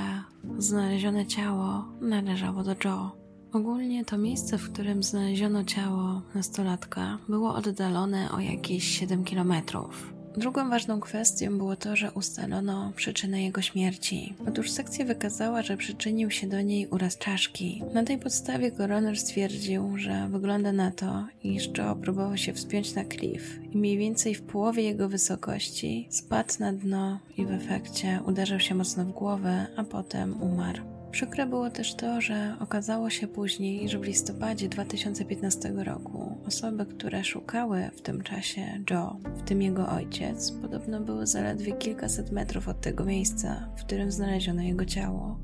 znalezione 0.57 1.25
ciało 1.25 1.86
należało 2.01 2.63
do 2.63 2.75
Joe. 2.86 3.12
Ogólnie 3.53 4.05
to 4.05 4.17
miejsce, 4.17 4.57
w 4.57 4.73
którym 4.73 5.03
znaleziono 5.03 5.63
ciało 5.63 6.21
nastolatka, 6.36 7.17
było 7.29 7.55
oddalone 7.55 8.31
o 8.31 8.39
jakieś 8.39 8.83
7 8.83 9.23
kilometrów. 9.23 10.12
Drugą 10.37 10.69
ważną 10.69 10.99
kwestią 10.99 11.57
było 11.57 11.75
to, 11.75 11.95
że 11.95 12.11
ustalono 12.11 12.91
przyczynę 12.95 13.43
jego 13.43 13.61
śmierci. 13.61 14.33
Otóż 14.47 14.71
sekcja 14.71 15.05
wykazała, 15.05 15.61
że 15.61 15.77
przyczynił 15.77 16.31
się 16.31 16.47
do 16.47 16.61
niej 16.61 16.87
uraz 16.87 17.17
czaszki. 17.17 17.83
Na 17.93 18.03
tej 18.03 18.17
podstawie 18.17 18.71
koroner 18.71 19.19
stwierdził, 19.19 19.97
że 19.97 20.27
wygląda 20.29 20.71
na 20.71 20.91
to, 20.91 21.25
iż 21.43 21.69
Joe 21.77 21.95
próbował 21.95 22.37
się 22.37 22.53
wspiąć 22.53 22.95
na 22.95 23.03
klif 23.03 23.59
i 23.71 23.77
mniej 23.77 23.97
więcej 23.97 24.35
w 24.35 24.41
połowie 24.41 24.83
jego 24.83 25.09
wysokości 25.09 26.07
spadł 26.09 26.53
na 26.59 26.73
dno 26.73 27.19
i 27.37 27.45
w 27.45 27.51
efekcie 27.51 28.19
uderzył 28.27 28.59
się 28.59 28.75
mocno 28.75 29.05
w 29.05 29.11
głowę, 29.11 29.67
a 29.77 29.83
potem 29.83 30.41
umarł. 30.41 30.92
Przykre 31.13 31.45
było 31.45 31.69
też 31.69 31.95
to, 31.95 32.21
że 32.21 32.56
okazało 32.60 33.10
się 33.10 33.28
później, 33.28 33.89
że 33.89 33.99
w 33.99 34.04
listopadzie 34.04 34.69
2015 34.69 35.69
roku 35.69 36.38
osoby, 36.47 36.86
które 36.86 37.23
szukały 37.23 37.89
w 37.95 38.02
tym 38.02 38.23
czasie 38.23 38.62
Joe, 38.89 39.17
w 39.38 39.41
tym 39.41 39.62
jego 39.62 39.89
ojciec, 39.89 40.52
podobno 40.52 41.02
były 41.02 41.28
zaledwie 41.28 41.73
kilkaset 41.73 42.32
metrów 42.32 42.67
od 42.67 42.82
tego 42.82 43.06
miejsca, 43.06 43.69
w 43.78 43.84
którym 43.84 44.12
znaleziono 44.12 44.62
jego 44.62 44.86
ciało. 44.86 45.38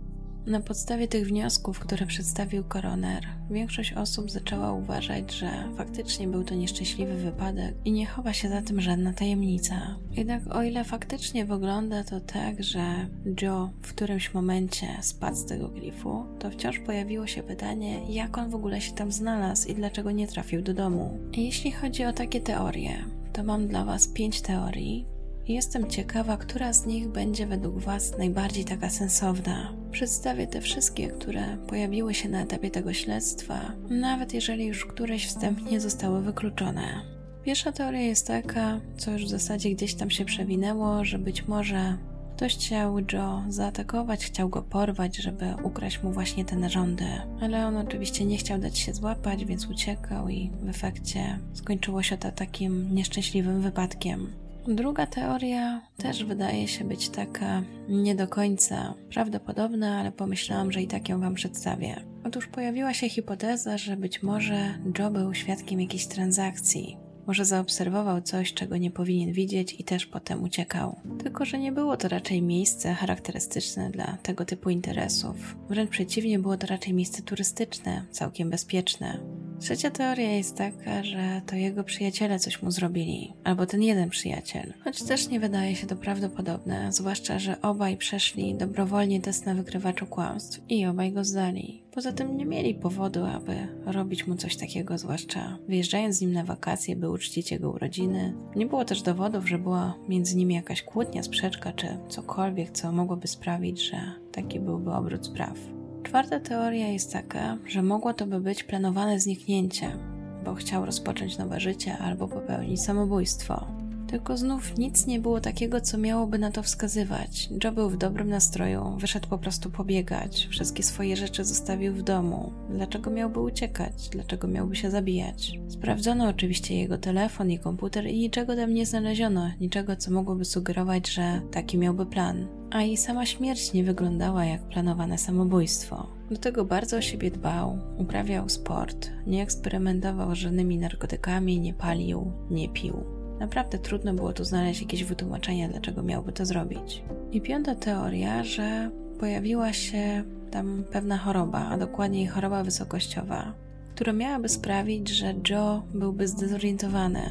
Na 0.49 0.59
podstawie 0.59 1.07
tych 1.07 1.27
wniosków, 1.27 1.79
które 1.79 2.05
przedstawił 2.05 2.63
koroner, 2.63 3.27
większość 3.51 3.93
osób 3.93 4.31
zaczęła 4.31 4.73
uważać, 4.73 5.33
że 5.33 5.49
faktycznie 5.77 6.27
był 6.27 6.43
to 6.43 6.55
nieszczęśliwy 6.55 7.15
wypadek 7.15 7.75
i 7.85 7.91
nie 7.91 8.05
chowa 8.05 8.33
się 8.33 8.49
za 8.49 8.61
tym 8.61 8.81
żadna 8.81 9.13
tajemnica. 9.13 9.95
Jednak 10.11 10.55
o 10.55 10.63
ile 10.63 10.83
faktycznie 10.83 11.45
wygląda 11.45 12.03
to 12.03 12.19
tak, 12.19 12.63
że 12.63 13.07
Joe 13.41 13.69
w 13.81 13.89
którymś 13.93 14.33
momencie 14.33 14.87
spadł 15.01 15.37
z 15.37 15.45
tego 15.45 15.69
klifu, 15.69 16.25
to 16.39 16.51
wciąż 16.51 16.79
pojawiło 16.79 17.27
się 17.27 17.43
pytanie, 17.43 18.13
jak 18.13 18.37
on 18.37 18.49
w 18.49 18.55
ogóle 18.55 18.81
się 18.81 18.91
tam 18.91 19.11
znalazł 19.11 19.67
i 19.67 19.75
dlaczego 19.75 20.11
nie 20.11 20.27
trafił 20.27 20.61
do 20.61 20.73
domu. 20.73 21.19
Jeśli 21.37 21.71
chodzi 21.71 22.05
o 22.05 22.13
takie 22.13 22.41
teorie, 22.41 23.05
to 23.33 23.43
mam 23.43 23.67
dla 23.67 23.85
Was 23.85 24.07
pięć 24.07 24.41
teorii, 24.41 25.05
Jestem 25.49 25.89
ciekawa, 25.89 26.37
która 26.37 26.73
z 26.73 26.85
nich 26.85 27.07
będzie 27.07 27.47
według 27.47 27.79
Was 27.79 28.17
najbardziej 28.17 28.65
taka 28.65 28.89
sensowna. 28.89 29.73
Przedstawię 29.91 30.47
te 30.47 30.61
wszystkie, 30.61 31.07
które 31.07 31.57
pojawiły 31.67 32.13
się 32.13 32.29
na 32.29 32.41
etapie 32.41 32.71
tego 32.71 32.93
śledztwa, 32.93 33.71
nawet 33.89 34.33
jeżeli 34.33 34.65
już 34.65 34.85
któreś 34.85 35.27
wstępnie 35.27 35.79
zostały 35.79 36.21
wykluczone. 36.21 37.01
Pierwsza 37.43 37.71
teoria 37.71 38.01
jest 38.01 38.27
taka, 38.27 38.79
co 38.97 39.11
już 39.11 39.25
w 39.25 39.29
zasadzie 39.29 39.69
gdzieś 39.69 39.93
tam 39.95 40.09
się 40.09 40.25
przewinęło, 40.25 41.05
że 41.05 41.19
być 41.19 41.47
może 41.47 41.97
ktoś 42.35 42.55
chciał 42.55 42.99
Joe 43.13 43.43
zaatakować, 43.47 44.25
chciał 44.25 44.49
go 44.49 44.61
porwać, 44.61 45.17
żeby 45.17 45.53
ukraść 45.63 46.03
mu 46.03 46.11
właśnie 46.11 46.45
te 46.45 46.55
narządy. 46.55 47.05
Ale 47.41 47.67
on 47.67 47.77
oczywiście 47.77 48.25
nie 48.25 48.37
chciał 48.37 48.59
dać 48.59 48.77
się 48.77 48.93
złapać, 48.93 49.45
więc 49.45 49.67
uciekał 49.67 50.29
i 50.29 50.51
w 50.61 50.69
efekcie 50.69 51.39
skończyło 51.53 52.03
się 52.03 52.17
to 52.17 52.31
takim 52.31 52.95
nieszczęśliwym 52.95 53.61
wypadkiem. 53.61 54.48
Druga 54.69 55.07
teoria 55.07 55.81
też 55.97 56.23
wydaje 56.23 56.67
się 56.67 56.85
być 56.85 57.09
taka 57.09 57.63
nie 57.87 58.15
do 58.15 58.27
końca 58.27 58.93
prawdopodobna, 59.09 59.99
ale 59.99 60.11
pomyślałam, 60.11 60.71
że 60.71 60.81
i 60.81 60.87
tak 60.87 61.09
ją 61.09 61.19
Wam 61.19 61.35
przedstawię. 61.35 61.95
Otóż 62.23 62.47
pojawiła 62.47 62.93
się 62.93 63.09
hipoteza, 63.09 63.77
że 63.77 63.97
być 63.97 64.23
może 64.23 64.79
Joe 64.99 65.11
był 65.11 65.33
świadkiem 65.33 65.81
jakiejś 65.81 66.07
transakcji. 66.07 66.97
Może 67.27 67.45
zaobserwował 67.45 68.21
coś, 68.21 68.53
czego 68.53 68.77
nie 68.77 68.91
powinien 68.91 69.31
widzieć 69.31 69.79
i 69.79 69.83
też 69.83 70.05
potem 70.05 70.43
uciekał. 70.43 70.95
Tylko, 71.23 71.45
że 71.45 71.59
nie 71.59 71.71
było 71.71 71.97
to 71.97 72.07
raczej 72.07 72.41
miejsce 72.41 72.93
charakterystyczne 72.93 73.89
dla 73.89 74.17
tego 74.23 74.45
typu 74.45 74.69
interesów. 74.69 75.55
Wręcz 75.69 75.89
przeciwnie, 75.89 76.39
było 76.39 76.57
to 76.57 76.67
raczej 76.67 76.93
miejsce 76.93 77.21
turystyczne, 77.21 78.05
całkiem 78.11 78.49
bezpieczne. 78.49 79.19
Trzecia 79.59 79.91
teoria 79.91 80.31
jest 80.31 80.57
taka, 80.57 81.03
że 81.03 81.41
to 81.45 81.55
jego 81.55 81.83
przyjaciele 81.83 82.39
coś 82.39 82.61
mu 82.61 82.71
zrobili, 82.71 83.33
albo 83.43 83.65
ten 83.65 83.83
jeden 83.83 84.09
przyjaciel, 84.09 84.73
choć 84.83 85.03
też 85.03 85.29
nie 85.29 85.39
wydaje 85.39 85.75
się 85.75 85.87
to 85.87 85.95
prawdopodobne, 85.95 86.93
zwłaszcza, 86.93 87.39
że 87.39 87.61
obaj 87.61 87.97
przeszli 87.97 88.55
dobrowolnie 88.55 89.21
test 89.21 89.45
na 89.45 89.53
wykrywaczu 89.53 90.05
kłamstw 90.05 90.61
i 90.69 90.85
obaj 90.85 91.11
go 91.11 91.23
zdali. 91.23 91.83
Poza 91.91 92.11
tym 92.11 92.37
nie 92.37 92.45
mieli 92.45 92.75
powodu, 92.75 93.25
aby 93.25 93.55
robić 93.85 94.27
mu 94.27 94.35
coś 94.35 94.57
takiego, 94.57 94.97
zwłaszcza 94.97 95.57
wyjeżdżając 95.67 96.15
z 96.15 96.21
nim 96.21 96.33
na 96.33 96.43
wakacje, 96.43 96.95
by 96.95 97.09
uczcić 97.09 97.51
jego 97.51 97.71
urodziny. 97.71 98.33
Nie 98.55 98.65
było 98.65 98.85
też 98.85 99.01
dowodów, 99.01 99.49
że 99.49 99.57
była 99.57 99.95
między 100.09 100.35
nimi 100.35 100.55
jakaś 100.55 100.81
kłótnia, 100.81 101.23
sprzeczka 101.23 101.73
czy 101.73 101.87
cokolwiek, 102.09 102.71
co 102.71 102.91
mogłoby 102.91 103.27
sprawić, 103.27 103.81
że 103.81 103.97
taki 104.31 104.59
byłby 104.59 104.93
obrót 104.93 105.25
spraw. 105.25 105.78
Czwarta 106.03 106.39
teoria 106.39 106.87
jest 106.87 107.13
taka, 107.13 107.57
że 107.67 107.81
mogło 107.81 108.13
to 108.13 108.25
by 108.27 108.39
być 108.39 108.63
planowane 108.63 109.19
zniknięcie, 109.19 109.97
bo 110.45 110.55
chciał 110.55 110.85
rozpocząć 110.85 111.37
nowe 111.37 111.59
życie 111.59 111.97
albo 111.97 112.27
popełnić 112.27 112.83
samobójstwo. 112.83 113.78
Tylko 114.09 114.37
znów 114.37 114.77
nic 114.77 115.07
nie 115.07 115.19
było 115.19 115.41
takiego, 115.41 115.81
co 115.81 115.97
miałoby 115.97 116.39
na 116.39 116.51
to 116.51 116.63
wskazywać. 116.63 117.49
Joe 117.63 117.71
był 117.71 117.89
w 117.89 117.97
dobrym 117.97 118.29
nastroju, 118.29 118.95
wyszedł 118.97 119.27
po 119.27 119.37
prostu 119.37 119.69
pobiegać, 119.69 120.47
wszystkie 120.51 120.83
swoje 120.83 121.15
rzeczy 121.17 121.45
zostawił 121.45 121.93
w 121.93 122.01
domu. 122.01 122.53
Dlaczego 122.69 123.09
miałby 123.09 123.39
uciekać? 123.39 124.09
Dlaczego 124.11 124.47
miałby 124.47 124.75
się 124.75 124.91
zabijać? 124.91 125.59
Sprawdzono 125.67 126.27
oczywiście 126.27 126.77
jego 126.77 126.97
telefon 126.97 127.51
i 127.51 127.59
komputer 127.59 128.07
i 128.07 128.19
niczego 128.19 128.55
tam 128.55 128.73
nie 128.73 128.85
znaleziono, 128.85 129.51
niczego, 129.61 129.95
co 129.95 130.11
mogłoby 130.11 130.45
sugerować, 130.45 131.09
że 131.09 131.41
taki 131.51 131.77
miałby 131.77 132.05
plan. 132.05 132.47
A 132.71 132.81
i 132.81 132.97
sama 132.97 133.25
śmierć 133.25 133.73
nie 133.73 133.83
wyglądała 133.83 134.45
jak 134.45 134.61
planowane 134.61 135.17
samobójstwo. 135.17 136.07
Do 136.31 136.37
tego 136.37 136.65
bardzo 136.65 136.97
o 136.97 137.01
siebie 137.01 137.31
dbał, 137.31 137.79
uprawiał 137.97 138.49
sport, 138.49 139.09
nie 139.27 139.43
eksperymentował 139.43 140.35
z 140.35 140.37
żadnymi 140.37 140.77
narkotykami, 140.77 141.59
nie 141.59 141.73
palił, 141.73 142.31
nie 142.51 142.69
pił. 142.69 143.18
Naprawdę 143.39 143.79
trudno 143.79 144.13
było 144.13 144.33
tu 144.33 144.43
znaleźć 144.43 144.81
jakieś 144.81 145.03
wytłumaczenie, 145.03 145.69
dlaczego 145.69 146.03
miałby 146.03 146.31
to 146.31 146.45
zrobić. 146.45 147.03
I 147.31 147.41
piąta 147.41 147.75
teoria, 147.75 148.43
że 148.43 148.91
pojawiła 149.19 149.73
się 149.73 150.23
tam 150.51 150.83
pewna 150.91 151.17
choroba, 151.17 151.69
a 151.69 151.77
dokładniej 151.77 152.27
choroba 152.27 152.63
wysokościowa, 152.63 153.53
która 153.95 154.13
miałaby 154.13 154.49
sprawić, 154.49 155.09
że 155.09 155.33
Joe 155.49 155.81
byłby 155.93 156.27
zdezorientowany. 156.27 157.21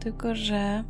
Tylko, 0.00 0.34
że 0.34 0.84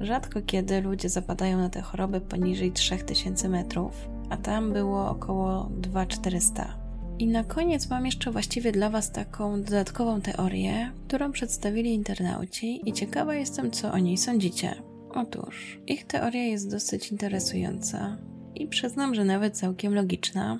rzadko 0.00 0.42
kiedy 0.42 0.80
ludzie 0.80 1.08
zapadają 1.08 1.58
na 1.58 1.70
tę 1.70 1.80
chorobę 1.80 2.20
poniżej 2.20 2.72
3000 2.72 3.48
metrów, 3.48 4.08
a 4.30 4.36
tam 4.36 4.72
było 4.72 5.10
około 5.10 5.68
2400. 5.70 6.87
I 7.18 7.26
na 7.26 7.44
koniec 7.44 7.90
mam 7.90 8.06
jeszcze 8.06 8.30
właściwie 8.30 8.72
dla 8.72 8.90
Was 8.90 9.12
taką 9.12 9.62
dodatkową 9.62 10.20
teorię, 10.20 10.90
którą 11.06 11.32
przedstawili 11.32 11.94
internauci 11.94 12.88
i 12.88 12.92
ciekawa 12.92 13.34
jestem, 13.34 13.70
co 13.70 13.92
o 13.92 13.98
niej 13.98 14.16
sądzicie. 14.16 14.74
Otóż, 15.10 15.80
ich 15.86 16.06
teoria 16.06 16.42
jest 16.42 16.70
dosyć 16.70 17.12
interesująca 17.12 18.16
i 18.54 18.66
przyznam, 18.66 19.14
że 19.14 19.24
nawet 19.24 19.56
całkiem 19.56 19.94
logiczna, 19.94 20.58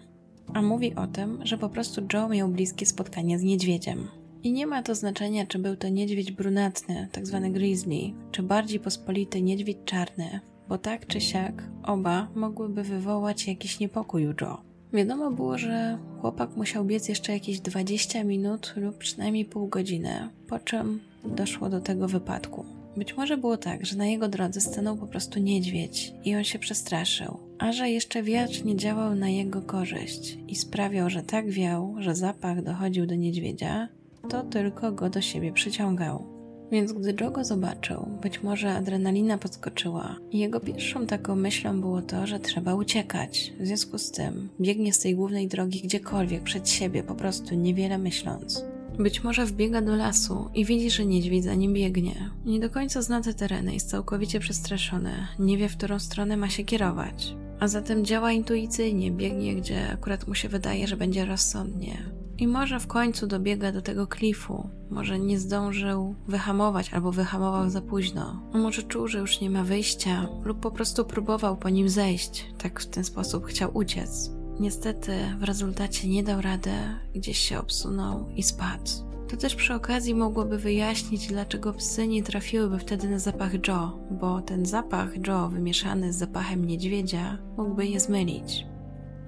a 0.55 0.63
mówi 0.63 0.95
o 0.95 1.07
tym, 1.07 1.39
że 1.43 1.59
po 1.59 1.69
prostu 1.69 2.03
Joe 2.13 2.29
miał 2.29 2.49
bliskie 2.49 2.87
spotkanie 2.87 3.39
z 3.39 3.43
niedźwiedziem. 3.43 4.09
I 4.43 4.53
nie 4.53 4.67
ma 4.67 4.83
to 4.83 4.95
znaczenia, 4.95 5.47
czy 5.47 5.59
był 5.59 5.77
to 5.77 5.89
niedźwiedź 5.89 6.33
brunatny, 6.33 7.09
tak 7.13 7.27
zwany 7.27 7.51
grizzly, 7.51 8.01
czy 8.31 8.43
bardziej 8.43 8.81
pospolity 8.81 9.43
niedźwiedź 9.43 9.79
czarny, 9.85 10.41
bo 10.69 10.79
tak 10.79 11.07
czy 11.07 11.21
siak 11.21 11.71
oba 11.83 12.29
mogłyby 12.35 12.83
wywołać 12.83 13.49
jakiś 13.49 13.81
niepokój 13.81 14.27
u 14.27 14.35
Joe. 14.41 14.68
Wiadomo 14.93 15.31
było, 15.31 15.59
że 15.59 15.99
chłopak 16.21 16.57
musiał 16.57 16.85
biec 16.85 17.09
jeszcze 17.09 17.33
jakieś 17.33 17.61
20 17.61 18.25
minut 18.25 18.75
lub 18.77 18.99
przynajmniej 18.99 19.45
pół 19.45 19.67
godziny, 19.67 20.29
po 20.47 20.59
czym 20.59 21.01
doszło 21.25 21.69
do 21.69 21.81
tego 21.81 22.09
wypadku. 22.09 22.65
Być 22.97 23.17
może 23.17 23.37
było 23.37 23.57
tak, 23.57 23.87
że 23.87 23.97
na 23.97 24.07
jego 24.07 24.29
drodze 24.29 24.61
stanął 24.61 24.97
po 24.97 25.07
prostu 25.07 25.41
niedźwiedź 25.41 26.13
i 26.25 26.37
on 26.37 26.45
się 26.45 26.59
przestraszył, 26.59 27.39
a 27.59 27.73
że 27.73 27.91
jeszcze 27.91 28.23
wiatr 28.23 28.65
nie 28.65 28.77
działał 28.77 29.15
na 29.15 29.29
jego 29.29 29.63
korzyść 29.63 30.39
i 30.49 30.57
sprawiał, 30.57 31.11
że 31.11 31.23
tak 31.23 31.51
wiał, 31.51 31.95
że 31.99 32.15
zapach 32.15 32.63
dochodził 32.63 33.07
do 33.07 33.15
niedźwiedzia, 33.15 33.89
to 34.29 34.43
tylko 34.43 34.93
go 34.93 35.11
do 35.11 35.21
siebie 35.21 35.53
przyciągał. 35.53 36.38
Więc 36.73 36.93
gdy 36.93 37.15
Joe 37.21 37.45
zobaczył, 37.45 38.09
być 38.23 38.43
może 38.43 38.75
adrenalina 38.75 39.39
podskoczyła 39.39 40.17
i 40.31 40.39
jego 40.39 40.61
pierwszą 40.61 41.07
taką 41.07 41.37
myślą 41.37 41.81
było 41.81 42.03
to, 42.03 42.27
że 42.27 42.41
trzeba 42.41 42.75
uciekać. 42.75 43.53
W 43.61 43.67
związku 43.67 43.99
z 43.99 44.11
tym 44.11 44.49
biegnie 44.61 44.93
z 44.93 44.99
tej 44.99 45.15
głównej 45.15 45.49
drogi 45.49 45.83
gdziekolwiek 45.83 46.43
przed 46.43 46.69
siebie, 46.69 47.03
po 47.03 47.15
prostu 47.15 47.55
niewiele 47.55 47.99
myśląc. 47.99 48.65
Być 48.99 49.25
może 49.25 49.47
wbiega 49.47 49.83
do 49.83 49.97
lasu 49.97 50.51
i 50.55 50.65
widzi, 50.65 50.91
że 50.91 51.07
niedźwiedź 51.07 51.45
za 51.45 51.55
nim 51.55 51.75
biegnie. 51.75 52.31
Nie 52.45 52.61
do 52.61 52.71
końca 52.71 53.03
zna 53.03 53.21
te 53.21 53.35
tereny, 53.35 53.75
jest 53.75 53.91
całkowicie 53.91 54.41
przestraszony, 54.41 55.11
nie 55.39 55.59
wie 55.59 55.69
w 55.69 55.77
którą 55.77 55.99
stronę 55.99 56.37
ma 56.37 56.49
się 56.49 56.65
kierować. 56.65 57.37
A 57.61 57.69
zatem 57.69 58.05
działa 58.05 58.33
intuicyjnie, 58.33 59.11
biegnie 59.11 59.55
gdzie 59.55 59.91
akurat 59.93 60.29
mu 60.29 60.35
się 60.35 60.49
wydaje, 60.49 60.87
że 60.87 60.97
będzie 60.97 61.25
rozsądnie. 61.25 62.18
I 62.39 62.47
może 62.47 62.81
w 62.81 62.87
końcu 62.87 63.27
dobiega 63.27 63.73
do 63.73 63.83
tego 63.83 64.07
klifu. 64.07 64.71
Może 64.91 65.19
nie 65.19 65.39
zdążył 65.39 66.15
wyhamować 66.29 66.95
albo 66.95 67.13
wyhamował 67.13 67.71
za 67.71 67.83
późno. 67.83 68.43
Może 68.55 68.83
czuł, 68.83 69.09
że 69.09 69.19
już 69.19 69.41
nie 69.41 69.51
ma 69.51 69.65
wyjścia, 69.65 70.29
lub 70.45 70.61
po 70.61 70.71
prostu 70.71 71.05
próbował 71.05 71.57
po 71.57 71.69
nim 71.69 71.89
zejść. 71.89 72.47
Tak 72.59 72.81
w 72.81 72.87
ten 72.87 73.05
sposób 73.05 73.47
chciał 73.47 73.71
uciec. 73.77 74.31
Niestety 74.61 75.13
w 75.39 75.43
rezultacie 75.43 76.09
nie 76.09 76.23
dał 76.23 76.41
rady, 76.41 76.71
gdzieś 77.15 77.39
się 77.39 77.59
obsunął 77.59 78.29
i 78.37 78.43
spadł. 78.43 78.91
To 79.29 79.37
też 79.37 79.55
przy 79.55 79.75
okazji 79.75 80.15
mogłoby 80.15 80.59
wyjaśnić, 80.59 81.27
dlaczego 81.27 81.73
psy 81.73 82.09
nie 82.09 82.23
trafiłyby 82.23 82.79
wtedy 82.79 83.09
na 83.09 83.19
zapach 83.19 83.69
Joe, 83.69 83.99
bo 84.11 84.41
ten 84.41 84.67
zapach 84.67 85.27
Joe 85.27 85.49
wymieszany 85.49 86.13
z 86.13 86.17
zapachem 86.17 86.65
niedźwiedzia 86.65 87.39
mógłby 87.57 87.87
je 87.87 88.01
zmylić. 88.01 88.67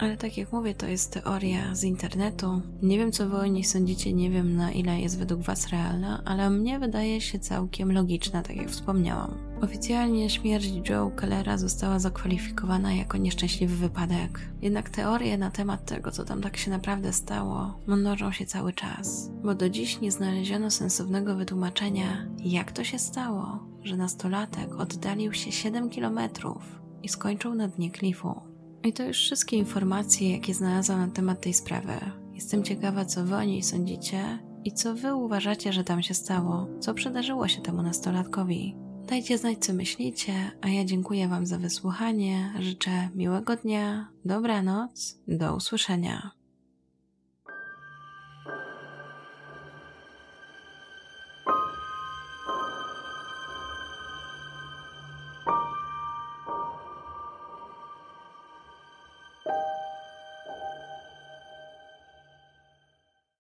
Ale 0.01 0.17
tak 0.17 0.37
jak 0.37 0.53
mówię, 0.53 0.75
to 0.75 0.87
jest 0.87 1.13
teoria 1.13 1.75
z 1.75 1.85
internetu. 1.85 2.63
Nie 2.83 2.99
wiem, 2.99 3.13
co 3.13 3.29
wy 3.29 3.37
o 3.37 3.47
niej 3.47 3.65
sądzicie, 3.65 4.13
nie 4.13 4.31
wiem 4.31 4.57
na 4.57 4.73
ile 4.73 5.01
jest 5.01 5.19
według 5.19 5.41
was 5.43 5.69
realna, 5.69 6.23
ale 6.25 6.51
mnie 6.51 6.79
wydaje 6.79 7.21
się 7.21 7.39
całkiem 7.39 7.93
logiczna, 7.93 8.43
tak 8.43 8.57
jak 8.57 8.71
wspomniałam. 8.71 9.51
Oficjalnie 9.61 10.31
śmierć 10.31 10.73
Joe 10.89 11.11
Kellera 11.11 11.59
została 11.59 11.99
zakwalifikowana 11.99 12.93
jako 12.95 13.19
nieszczęśliwy 13.19 13.77
wypadek. 13.77 14.41
Jednak 14.63 14.91
teorie 14.91 15.39
na 15.39 15.51
temat 15.51 15.85
tego, 15.85 16.11
co 16.11 16.25
tam 16.25 16.43
tak 16.43 16.57
się 16.57 16.71
naprawdę 16.71 17.13
stało, 17.13 17.79
mnożą 17.87 18.33
się 18.33 18.47
cały 18.47 18.73
czas, 18.73 19.31
bo 19.45 19.55
do 19.55 19.69
dziś 19.69 20.01
nie 20.01 20.13
znaleziono 20.13 20.71
sensownego 20.71 21.37
wytłumaczenia, 21.37 22.27
jak 22.39 22.73
to 22.73 22.85
się 22.85 22.99
stało, 22.99 23.59
że 23.83 23.97
nastolatek 23.97 24.75
oddalił 24.75 25.33
się 25.33 25.53
7 25.53 25.91
kilometrów 25.91 26.63
i 27.03 27.09
skończył 27.09 27.55
na 27.55 27.69
dnie 27.69 27.91
klifu. 27.91 28.50
I 28.85 28.93
to 28.93 29.03
już 29.03 29.17
wszystkie 29.17 29.57
informacje, 29.57 30.33
jakie 30.33 30.55
znalazłam 30.55 31.01
na 31.01 31.09
temat 31.09 31.41
tej 31.41 31.55
sprawy. 31.55 31.93
Jestem 32.35 32.63
ciekawa, 32.63 33.05
co 33.05 33.25
wy 33.25 33.37
o 33.37 33.43
niej 33.43 33.63
sądzicie 33.63 34.39
i 34.65 34.73
co 34.73 34.95
wy 34.95 35.15
uważacie, 35.15 35.73
że 35.73 35.85
tam 35.85 36.03
się 36.03 36.15
stało, 36.15 36.69
co 36.81 36.95
przydarzyło 36.95 37.49
się 37.49 37.61
temu 37.63 37.83
nastolatkowi. 37.83 38.77
Dajcie 39.07 39.39
znać, 39.39 39.59
co 39.59 39.73
myślicie, 39.73 40.33
a 40.61 40.69
ja 40.69 40.85
dziękuję 40.85 41.29
Wam 41.29 41.47
za 41.47 41.59
wysłuchanie. 41.59 42.55
Życzę 42.59 43.09
miłego 43.15 43.57
dnia, 43.57 44.09
dobranoc, 44.25 45.19
do 45.29 45.57
usłyszenia. 45.57 46.40